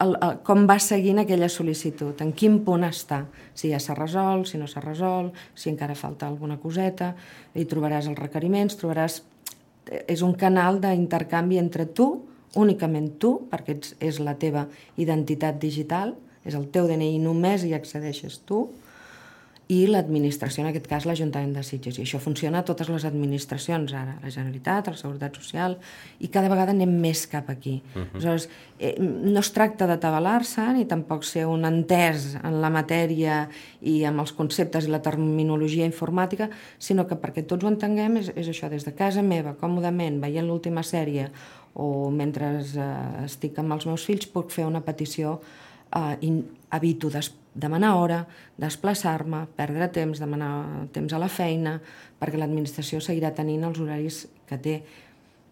el, 0.00 0.16
el, 0.16 0.38
com 0.46 0.64
va 0.68 0.78
seguint 0.82 1.20
aquella 1.22 1.48
sol·licitud, 1.52 2.20
en 2.24 2.32
quin 2.36 2.60
punt 2.64 2.86
està, 2.88 3.24
si 3.56 3.72
ja 3.72 3.80
s'ha 3.82 3.96
resolt, 3.98 4.48
si 4.50 4.60
no 4.60 4.68
s'ha 4.70 4.82
resolt, 4.84 5.36
si 5.54 5.70
encara 5.72 5.96
falta 5.98 6.28
alguna 6.28 6.58
coseta, 6.62 7.12
i 7.54 7.66
trobaràs 7.68 8.10
els 8.10 8.18
requeriments, 8.20 8.78
trobaràs... 8.80 9.22
És 10.06 10.20
un 10.22 10.36
canal 10.38 10.78
d'intercanvi 10.78 11.58
entre 11.58 11.86
tu, 11.96 12.06
únicament 12.60 13.08
tu, 13.18 13.32
perquè 13.50 13.74
ets, 13.74 13.94
és 13.98 14.20
la 14.22 14.36
teva 14.38 14.66
identitat 15.00 15.58
digital, 15.62 16.14
és 16.46 16.54
el 16.56 16.68
teu 16.72 16.86
DNI, 16.86 17.16
només 17.22 17.64
hi 17.66 17.72
accedeixes 17.74 18.40
tu, 18.46 18.68
i 19.70 19.84
l'administració, 19.86 20.64
en 20.64 20.70
aquest 20.72 20.88
cas 20.90 21.04
l'Ajuntament 21.06 21.52
de 21.54 21.62
Sitges. 21.62 22.00
I 22.00 22.02
això 22.02 22.18
funciona 22.22 22.58
a 22.60 22.66
totes 22.66 22.88
les 22.90 23.04
administracions 23.06 23.92
ara, 23.94 24.16
la 24.18 24.32
Generalitat, 24.32 24.88
la 24.90 24.98
Seguretat 24.98 25.38
Social, 25.38 25.76
i 26.18 26.30
cada 26.34 26.50
vegada 26.50 26.74
anem 26.74 26.90
més 27.00 27.22
cap 27.30 27.48
aquí. 27.50 27.76
Uh 27.94 28.00
-huh. 28.00 28.08
Aleshores, 28.14 28.48
eh, 28.80 28.96
no 28.98 29.38
es 29.38 29.52
tracta 29.52 29.86
de 29.86 29.96
tabalar-se 29.96 30.72
ni 30.72 30.86
tampoc 30.86 31.22
ser 31.24 31.46
un 31.46 31.64
entès 31.64 32.36
en 32.42 32.60
la 32.60 32.70
matèria 32.70 33.48
i 33.80 34.04
amb 34.04 34.20
els 34.20 34.32
conceptes 34.32 34.84
i 34.84 34.90
la 34.90 35.02
terminologia 35.02 35.86
informàtica, 35.86 36.50
sinó 36.78 37.06
que 37.06 37.14
perquè 37.14 37.46
tots 37.46 37.64
ho 37.64 37.68
entenguem 37.68 38.16
és, 38.16 38.32
és 38.34 38.48
això, 38.48 38.68
des 38.68 38.84
de 38.84 38.92
casa 38.92 39.22
meva, 39.22 39.54
còmodament, 39.54 40.20
veient 40.20 40.46
l'última 40.46 40.82
sèrie 40.82 41.30
o 41.74 42.10
mentre 42.10 42.58
eh, 42.58 43.24
estic 43.24 43.58
amb 43.58 43.72
els 43.72 43.86
meus 43.86 44.04
fills, 44.04 44.26
puc 44.26 44.50
fer 44.50 44.66
una 44.66 44.80
petició 44.80 45.40
eh, 45.94 46.16
in, 46.20 46.44
evito 46.72 47.08
des, 47.08 47.32
demanar 47.54 47.94
hora, 47.98 48.24
desplaçar-me, 48.60 49.44
perdre 49.56 49.88
temps, 49.92 50.20
demanar 50.22 50.86
temps 50.94 51.12
a 51.12 51.20
la 51.20 51.28
feina, 51.28 51.78
perquè 52.20 52.38
l'administració 52.38 53.00
seguirà 53.02 53.32
tenint 53.34 53.64
els 53.66 53.80
horaris 53.82 54.26
que 54.48 54.58
té. 54.58 54.76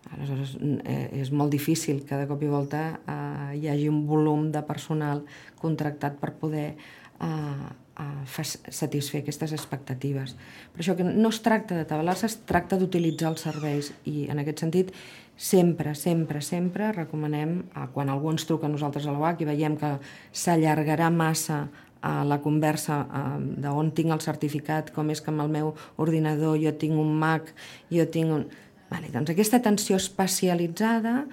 Aleshores, 0.09 0.55
eh, 0.89 1.21
és 1.21 1.33
molt 1.35 1.53
difícil 1.53 2.05
que 2.07 2.17
de 2.17 2.29
cop 2.31 2.43
i 2.43 2.49
volta 2.49 2.83
eh, 2.97 3.59
hi 3.59 3.69
hagi 3.69 3.89
un 3.91 4.07
volum 4.07 4.49
de 4.55 4.63
personal 4.65 5.25
contractat 5.61 6.17
per 6.17 6.33
poder 6.39 6.69
eh, 6.71 7.69
eh, 7.99 8.45
satisfer 8.71 9.21
aquestes 9.21 9.53
expectatives. 9.53 10.37
Per 10.73 10.81
això 10.81 10.97
que 10.97 11.05
no 11.05 11.29
es 11.29 11.43
tracta 11.45 11.77
de 11.77 11.85
tabalar-se, 11.85 12.31
es 12.31 12.39
tracta 12.49 12.79
d'utilitzar 12.79 13.35
els 13.35 13.45
serveis 13.45 13.93
i 14.09 14.29
en 14.31 14.41
aquest 14.41 14.65
sentit 14.65 14.95
sempre, 15.39 15.95
sempre, 15.95 16.43
sempre 16.43 16.91
recomanem, 16.93 17.61
quan 17.95 18.11
algú 18.11 18.33
ens 18.33 18.45
truca 18.45 18.67
a 18.67 18.73
nosaltres 18.73 19.07
a 19.07 19.15
l'OAC 19.15 19.45
i 19.45 19.47
veiem 19.53 19.77
que 19.79 19.93
s'allargarà 20.35 21.13
massa 21.15 21.69
a 22.03 22.23
la 22.29 22.39
conversa 22.43 23.03
d'on 23.59 23.93
tinc 23.97 24.15
el 24.15 24.23
certificat, 24.23 24.93
com 24.95 25.11
és 25.11 25.23
que 25.23 25.33
amb 25.33 25.45
el 25.45 25.53
meu 25.53 25.75
ordinador 25.99 26.59
jo 26.63 26.73
tinc 26.79 26.99
un 26.99 27.15
Mac, 27.19 27.53
jo 27.91 28.07
tinc 28.07 28.35
un... 28.39 28.49
Vale, 28.89 29.11
doncs 29.13 29.35
aquesta 29.35 29.59
atenció 29.61 29.99
especialitzada 30.01 31.27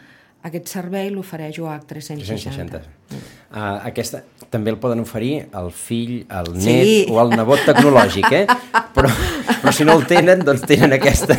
aquest 0.45 0.69
servei 0.69 1.09
l'ofereix 1.09 1.57
OAC 1.63 1.87
360. 1.89 2.81
360. 2.81 3.21
Uh, 3.49 3.79
aquesta 3.87 4.21
també 4.53 4.73
el 4.73 4.77
poden 4.81 5.01
oferir 5.01 5.47
el 5.57 5.71
fill, 5.73 6.19
el 6.29 6.51
net 6.59 6.85
sí. 6.85 6.97
o 7.09 7.17
el 7.23 7.33
nebot 7.33 7.63
tecnològic, 7.65 8.29
eh? 8.29 8.45
Però, 9.05 9.57
però 9.61 9.71
si 9.71 9.85
no 9.85 9.93
el 9.99 10.05
tenen, 10.09 10.41
doncs 10.45 10.63
tenen 10.65 10.95
aquesta, 10.97 11.35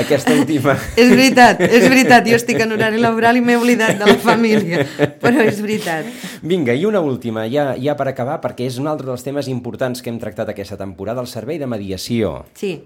aquesta 0.00 0.32
última... 0.32 0.76
És 0.96 1.10
veritat, 1.12 1.60
és 1.66 1.84
veritat. 1.84 2.24
Jo 2.28 2.38
estic 2.38 2.62
en 2.64 2.72
horari 2.72 3.00
laboral 3.02 3.36
i 3.36 3.44
m'he 3.44 3.58
oblidat 3.60 4.00
de 4.00 4.08
la 4.08 4.16
família, 4.22 4.86
però 5.20 5.44
és 5.44 5.60
veritat. 5.60 6.08
Vinga, 6.46 6.72
i 6.72 6.86
una 6.88 7.02
última, 7.04 7.44
ja, 7.52 7.74
ja 7.80 7.96
per 7.98 8.08
acabar, 8.12 8.40
perquè 8.44 8.70
és 8.70 8.80
un 8.80 8.88
altre 8.88 9.10
dels 9.10 9.26
temes 9.26 9.50
importants 9.52 10.00
que 10.00 10.12
hem 10.12 10.20
tractat 10.22 10.54
aquesta 10.54 10.80
temporada, 10.80 11.20
el 11.20 11.28
servei 11.28 11.60
de 11.60 11.68
mediació. 11.68 12.38
Sí. 12.56 12.78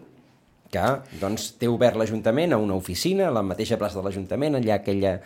Que 0.70 0.86
doncs, 1.20 1.50
té 1.58 1.68
obert 1.68 1.98
l'Ajuntament 1.98 2.54
a 2.54 2.58
una 2.62 2.76
oficina, 2.78 3.28
a 3.28 3.34
la 3.34 3.42
mateixa 3.42 3.78
plaça 3.80 3.98
de 3.98 4.04
l'Ajuntament, 4.06 4.56
allà, 4.58 4.78
aquella, 4.78 5.16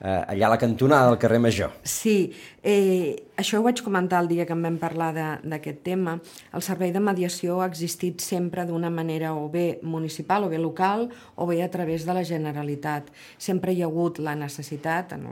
eh, 0.00 0.32
allà 0.34 0.48
a 0.48 0.52
la 0.54 0.58
cantonada 0.60 1.10
del 1.10 1.18
carrer 1.20 1.40
Major. 1.44 1.76
Sí, 1.84 2.32
eh, 2.62 3.28
això 3.36 3.60
ho 3.60 3.66
vaig 3.66 3.82
comentar 3.84 4.22
el 4.24 4.30
dia 4.32 4.48
que 4.48 4.56
en 4.56 4.64
vam 4.64 4.80
parlar 4.80 5.12
d'aquest 5.44 5.84
tema. 5.84 6.16
El 6.52 6.64
servei 6.64 6.92
de 6.94 7.04
mediació 7.04 7.60
ha 7.60 7.68
existit 7.68 8.24
sempre 8.24 8.64
d'una 8.64 8.90
manera 8.90 9.34
o 9.36 9.48
bé 9.52 9.78
municipal 9.82 10.48
o 10.48 10.52
bé 10.52 10.58
local 10.58 11.10
o 11.36 11.46
bé 11.46 11.62
a 11.62 11.70
través 11.70 12.06
de 12.08 12.16
la 12.16 12.24
Generalitat. 12.24 13.12
Sempre 13.38 13.72
hi 13.72 13.82
ha 13.82 13.90
hagut 13.92 14.18
la 14.18 14.34
necessitat, 14.34 15.12
en 15.12 15.28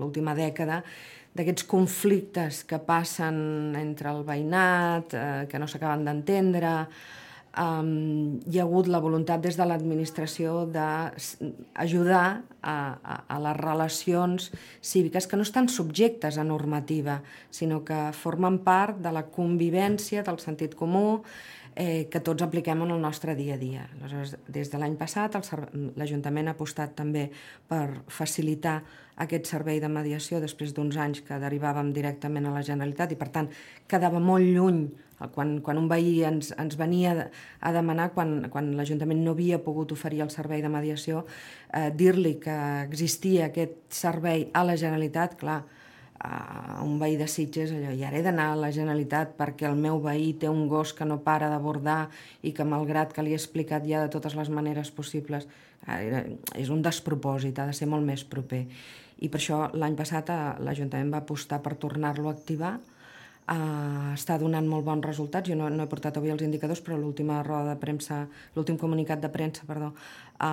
l'última 0.00 0.34
dècada, 0.34 0.82
d'aquests 1.32 1.64
conflictes 1.64 2.64
que 2.68 2.78
passen 2.84 3.74
entre 3.78 4.10
el 4.12 4.22
veïnat, 4.24 5.14
eh, 5.16 5.46
que 5.48 5.58
no 5.58 5.68
s'acaben 5.68 6.04
d'entendre, 6.04 6.72
um, 7.58 8.40
hi 8.48 8.58
ha 8.58 8.64
hagut 8.64 8.88
la 8.88 9.00
voluntat 9.02 9.42
des 9.44 9.56
de 9.58 9.66
l'administració 9.68 10.64
d'ajudar 10.72 12.26
a, 12.62 12.74
a, 12.74 13.16
a 13.28 13.40
les 13.46 13.56
relacions 13.58 14.50
cíviques 14.80 15.26
que 15.26 15.36
no 15.36 15.46
estan 15.46 15.68
subjectes 15.68 16.38
a 16.38 16.44
normativa, 16.44 17.20
sinó 17.50 17.82
que 17.84 18.10
formen 18.16 18.60
part 18.64 19.02
de 19.02 19.12
la 19.12 19.26
convivència, 19.28 20.24
del 20.24 20.40
sentit 20.40 20.76
comú, 20.78 21.22
eh, 21.76 22.08
que 22.10 22.20
tots 22.20 22.42
apliquem 22.42 22.82
en 22.82 22.90
el 22.90 23.00
nostre 23.00 23.34
dia 23.34 23.54
a 23.54 23.60
dia. 23.60 23.86
Aleshores, 23.98 24.36
des 24.48 24.70
de 24.72 24.80
l'any 24.80 24.96
passat 25.00 25.38
l'Ajuntament 25.96 26.48
ha 26.48 26.56
apostat 26.56 26.94
també 26.98 27.28
per 27.68 28.02
facilitar 28.08 28.82
aquest 29.22 29.46
servei 29.46 29.80
de 29.80 29.88
mediació 29.92 30.40
després 30.40 30.72
d'uns 30.74 30.96
anys 30.96 31.22
que 31.26 31.38
derivàvem 31.40 31.92
directament 31.92 32.46
a 32.46 32.54
la 32.54 32.62
Generalitat 32.66 33.12
i, 33.12 33.20
per 33.20 33.28
tant, 33.32 33.48
quedava 33.88 34.20
molt 34.20 34.44
lluny 34.44 34.86
quan, 35.32 35.60
quan 35.62 35.78
un 35.78 35.88
veí 35.90 36.22
ens, 36.26 36.52
ens 36.58 36.76
venia 36.78 37.28
a 37.60 37.72
demanar, 37.74 38.10
quan, 38.16 38.48
quan 38.50 38.72
l'Ajuntament 38.76 39.22
no 39.22 39.36
havia 39.36 39.60
pogut 39.62 39.92
oferir 39.94 40.22
el 40.24 40.32
servei 40.34 40.62
de 40.62 40.70
mediació, 40.72 41.26
eh, 41.72 41.90
dir-li 41.94 42.38
que 42.42 42.56
existia 42.82 43.46
aquest 43.50 43.78
servei 43.92 44.48
a 44.52 44.64
la 44.66 44.76
Generalitat, 44.76 45.36
clar, 45.38 45.62
a 46.22 46.82
un 46.84 47.00
veí 47.00 47.16
de 47.18 47.26
Sitges, 47.26 47.72
allò, 47.74 47.90
i 47.90 48.04
ara 48.06 48.18
he 48.18 48.22
d'anar 48.22 48.52
a 48.52 48.58
la 48.58 48.70
Generalitat 48.74 49.34
perquè 49.38 49.66
el 49.66 49.78
meu 49.78 49.98
veí 50.04 50.32
té 50.38 50.48
un 50.48 50.68
gos 50.70 50.92
que 50.94 51.06
no 51.08 51.18
para 51.26 51.48
d'abordar 51.50 52.12
i 52.46 52.52
que 52.54 52.66
malgrat 52.68 53.12
que 53.12 53.24
li 53.26 53.34
he 53.34 53.40
explicat 53.40 53.86
ja 53.88 54.04
de 54.04 54.12
totes 54.12 54.36
les 54.38 54.50
maneres 54.54 54.92
possibles, 54.94 55.48
era, 55.82 56.22
és 56.54 56.70
un 56.70 56.82
despropòsit, 56.82 57.58
ha 57.58 57.66
de 57.66 57.74
ser 57.74 57.90
molt 57.90 58.06
més 58.06 58.22
proper. 58.22 58.62
I 59.22 59.30
per 59.30 59.40
això 59.40 59.64
l'any 59.74 59.98
passat 59.98 60.30
eh, 60.30 60.40
l'Ajuntament 60.62 61.10
va 61.10 61.22
apostar 61.22 61.58
per 61.62 61.74
tornar-lo 61.82 62.30
a 62.30 62.36
activar, 62.36 62.76
Uh, 63.52 64.14
està 64.14 64.38
donant 64.40 64.64
molt 64.64 64.84
bons 64.86 65.04
resultats. 65.04 65.50
Jo 65.50 65.56
no, 65.58 65.66
no 65.68 65.84
he 65.84 65.90
portat 65.90 66.16
avui 66.16 66.30
els 66.32 66.44
indicadors, 66.46 66.80
però 66.84 66.96
l'última 66.96 67.40
roda 67.44 67.74
de 67.74 67.80
premsa, 67.82 68.22
l'últim 68.54 68.78
comunicat 68.80 69.20
de 69.20 69.28
premsa, 69.34 69.66
perdó, 69.68 69.90
uh, 69.92 70.46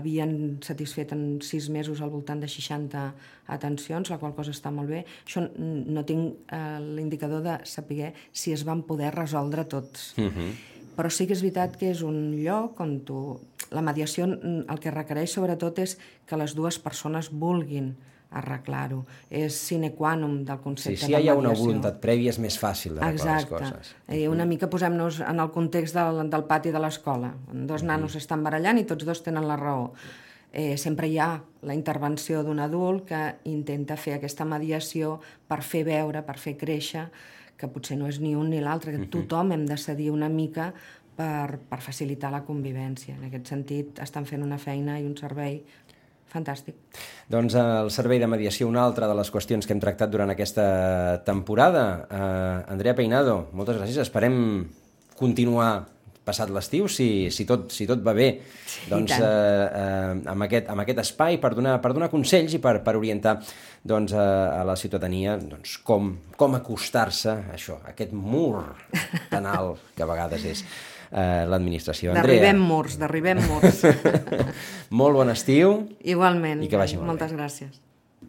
havien 0.00 0.58
satisfet 0.66 1.14
en 1.16 1.38
sis 1.46 1.70
mesos 1.72 2.02
al 2.04 2.12
voltant 2.12 2.42
de 2.42 2.50
60 2.50 3.06
atencions, 3.54 4.10
la 4.12 4.18
qual 4.20 4.34
cosa 4.36 4.52
està 4.52 4.72
molt 4.74 4.92
bé. 4.92 5.04
Això 5.24 5.46
no 5.56 6.04
tinc 6.04 6.52
uh, 6.52 6.82
l'indicador 6.84 7.44
de 7.46 7.56
saber 7.70 8.12
si 8.32 8.52
es 8.52 8.66
van 8.68 8.84
poder 8.84 9.14
resoldre 9.14 9.64
tots. 9.64 10.12
Uh 10.18 10.24
mhm. 10.28 10.30
-huh. 10.36 10.52
Però 10.94 11.10
sí 11.10 11.26
que 11.26 11.32
és 11.32 11.42
veritat 11.42 11.76
que 11.76 11.90
és 11.90 12.02
un 12.02 12.36
lloc 12.44 12.80
on 12.80 13.00
tu... 13.00 13.40
La 13.70 13.82
mediació 13.82 14.24
el 14.24 14.78
que 14.78 14.90
requereix 14.90 15.32
sobretot 15.32 15.78
és 15.78 15.98
que 16.26 16.36
les 16.36 16.54
dues 16.54 16.78
persones 16.78 17.30
vulguin 17.30 17.96
arreglar-ho. 18.40 19.04
És 19.30 19.56
sine 19.68 19.92
qua 19.94 20.14
non 20.18 20.40
del 20.46 20.60
concepte 20.64 20.98
sí, 20.98 21.06
si 21.06 21.14
de 21.14 21.22
hi 21.22 21.30
ha 21.30 21.36
una 21.38 21.54
voluntat 21.54 22.00
prèvia 22.02 22.34
és 22.34 22.40
més 22.42 22.58
fàcil 22.60 22.98
d'arreglar 22.98 23.38
les 23.38 23.48
coses. 23.50 23.94
Eh, 24.08 24.26
una 24.28 24.46
mica 24.48 24.68
posem-nos 24.70 25.22
en 25.24 25.40
el 25.40 25.50
context 25.54 25.96
del, 25.98 26.24
del 26.30 26.46
pati 26.50 26.74
de 26.74 26.82
l'escola. 26.82 27.34
Dos 27.52 27.82
mm. 27.82 27.90
nanos 27.92 28.18
estan 28.20 28.44
barallant 28.46 28.82
i 28.82 28.86
tots 28.88 29.06
dos 29.06 29.22
tenen 29.24 29.46
la 29.48 29.58
raó. 29.60 29.92
Eh, 30.54 30.76
sempre 30.78 31.08
hi 31.10 31.16
ha 31.18 31.32
la 31.66 31.74
intervenció 31.74 32.44
d'un 32.46 32.60
adult 32.62 33.08
que 33.08 33.22
intenta 33.50 33.96
fer 33.98 34.18
aquesta 34.18 34.46
mediació 34.46 35.16
per 35.50 35.64
fer 35.66 35.82
veure, 35.88 36.22
per 36.22 36.36
fer 36.38 36.54
créixer, 36.60 37.08
que 37.58 37.70
potser 37.70 37.96
no 37.98 38.06
és 38.10 38.20
ni 38.22 38.36
un 38.38 38.50
ni 38.50 38.60
l'altre, 38.60 38.92
que 38.92 38.98
mm 38.98 39.04
-hmm. 39.04 39.26
tothom 39.26 39.52
hem 39.52 39.66
de 39.66 39.76
cedir 39.76 40.10
una 40.10 40.28
mica 40.28 40.72
per, 41.16 41.58
per 41.68 41.80
facilitar 41.80 42.30
la 42.30 42.44
convivència. 42.46 43.14
En 43.16 43.24
aquest 43.28 43.46
sentit, 43.46 43.98
estan 44.02 44.26
fent 44.26 44.42
una 44.42 44.58
feina 44.58 44.98
i 45.00 45.06
un 45.06 45.16
servei 45.16 45.62
fantàstic. 46.32 46.76
Doncs 47.30 47.56
eh, 47.56 47.64
el 47.84 47.90
servei 47.94 48.20
de 48.22 48.28
mediació, 48.30 48.68
una 48.70 48.84
altra 48.84 49.08
de 49.10 49.16
les 49.18 49.32
qüestions 49.32 49.66
que 49.66 49.74
hem 49.76 49.82
tractat 49.82 50.12
durant 50.12 50.32
aquesta 50.32 50.66
temporada. 51.26 51.84
Uh, 52.08 52.72
Andrea 52.74 52.96
Peinado, 52.98 53.44
moltes 53.52 53.78
gràcies. 53.80 54.02
Esperem 54.04 54.36
continuar 55.18 55.86
passat 56.24 56.48
l'estiu, 56.52 56.88
si, 56.88 57.28
si, 57.34 57.44
tot, 57.48 57.68
si 57.72 57.84
tot 57.88 58.00
va 58.04 58.14
bé, 58.16 58.28
sí, 58.64 58.86
doncs, 58.88 59.12
eh, 59.12 59.24
eh, 59.24 60.14
amb, 60.32 60.46
aquest, 60.46 60.70
amb 60.72 60.80
aquest 60.84 61.02
espai 61.04 61.36
per 61.42 61.52
donar, 61.56 61.76
per 61.84 61.92
donar 61.92 62.08
consells 62.12 62.56
i 62.56 62.60
per, 62.64 62.78
per 62.86 62.96
orientar 62.96 63.36
doncs, 63.84 64.14
a, 64.16 64.24
a 64.56 64.62
la 64.64 64.76
ciutadania 64.80 65.36
doncs, 65.42 65.76
com, 65.84 66.14
com 66.40 66.56
acostar-se 66.56 67.34
a 67.34 67.52
això, 67.58 67.76
a 67.82 67.92
aquest 67.92 68.16
mur 68.16 68.64
tan 69.28 69.50
alt 69.52 69.92
que 69.92 70.06
a 70.06 70.08
vegades 70.08 70.48
és 70.54 70.64
eh, 71.14 71.44
l'administració. 71.48 72.12
Derribem 72.16 72.60
murs, 72.60 72.98
derribem 73.00 73.40
murs. 73.46 73.82
molt 75.00 75.16
bon 75.20 75.30
estiu. 75.32 75.76
Igualment. 76.02 76.62
I 76.64 76.68
que 76.68 76.80
vagi 76.80 76.98
molt 76.98 77.14
Moltes 77.14 77.32
bé. 77.32 77.38
gràcies. 77.40 77.80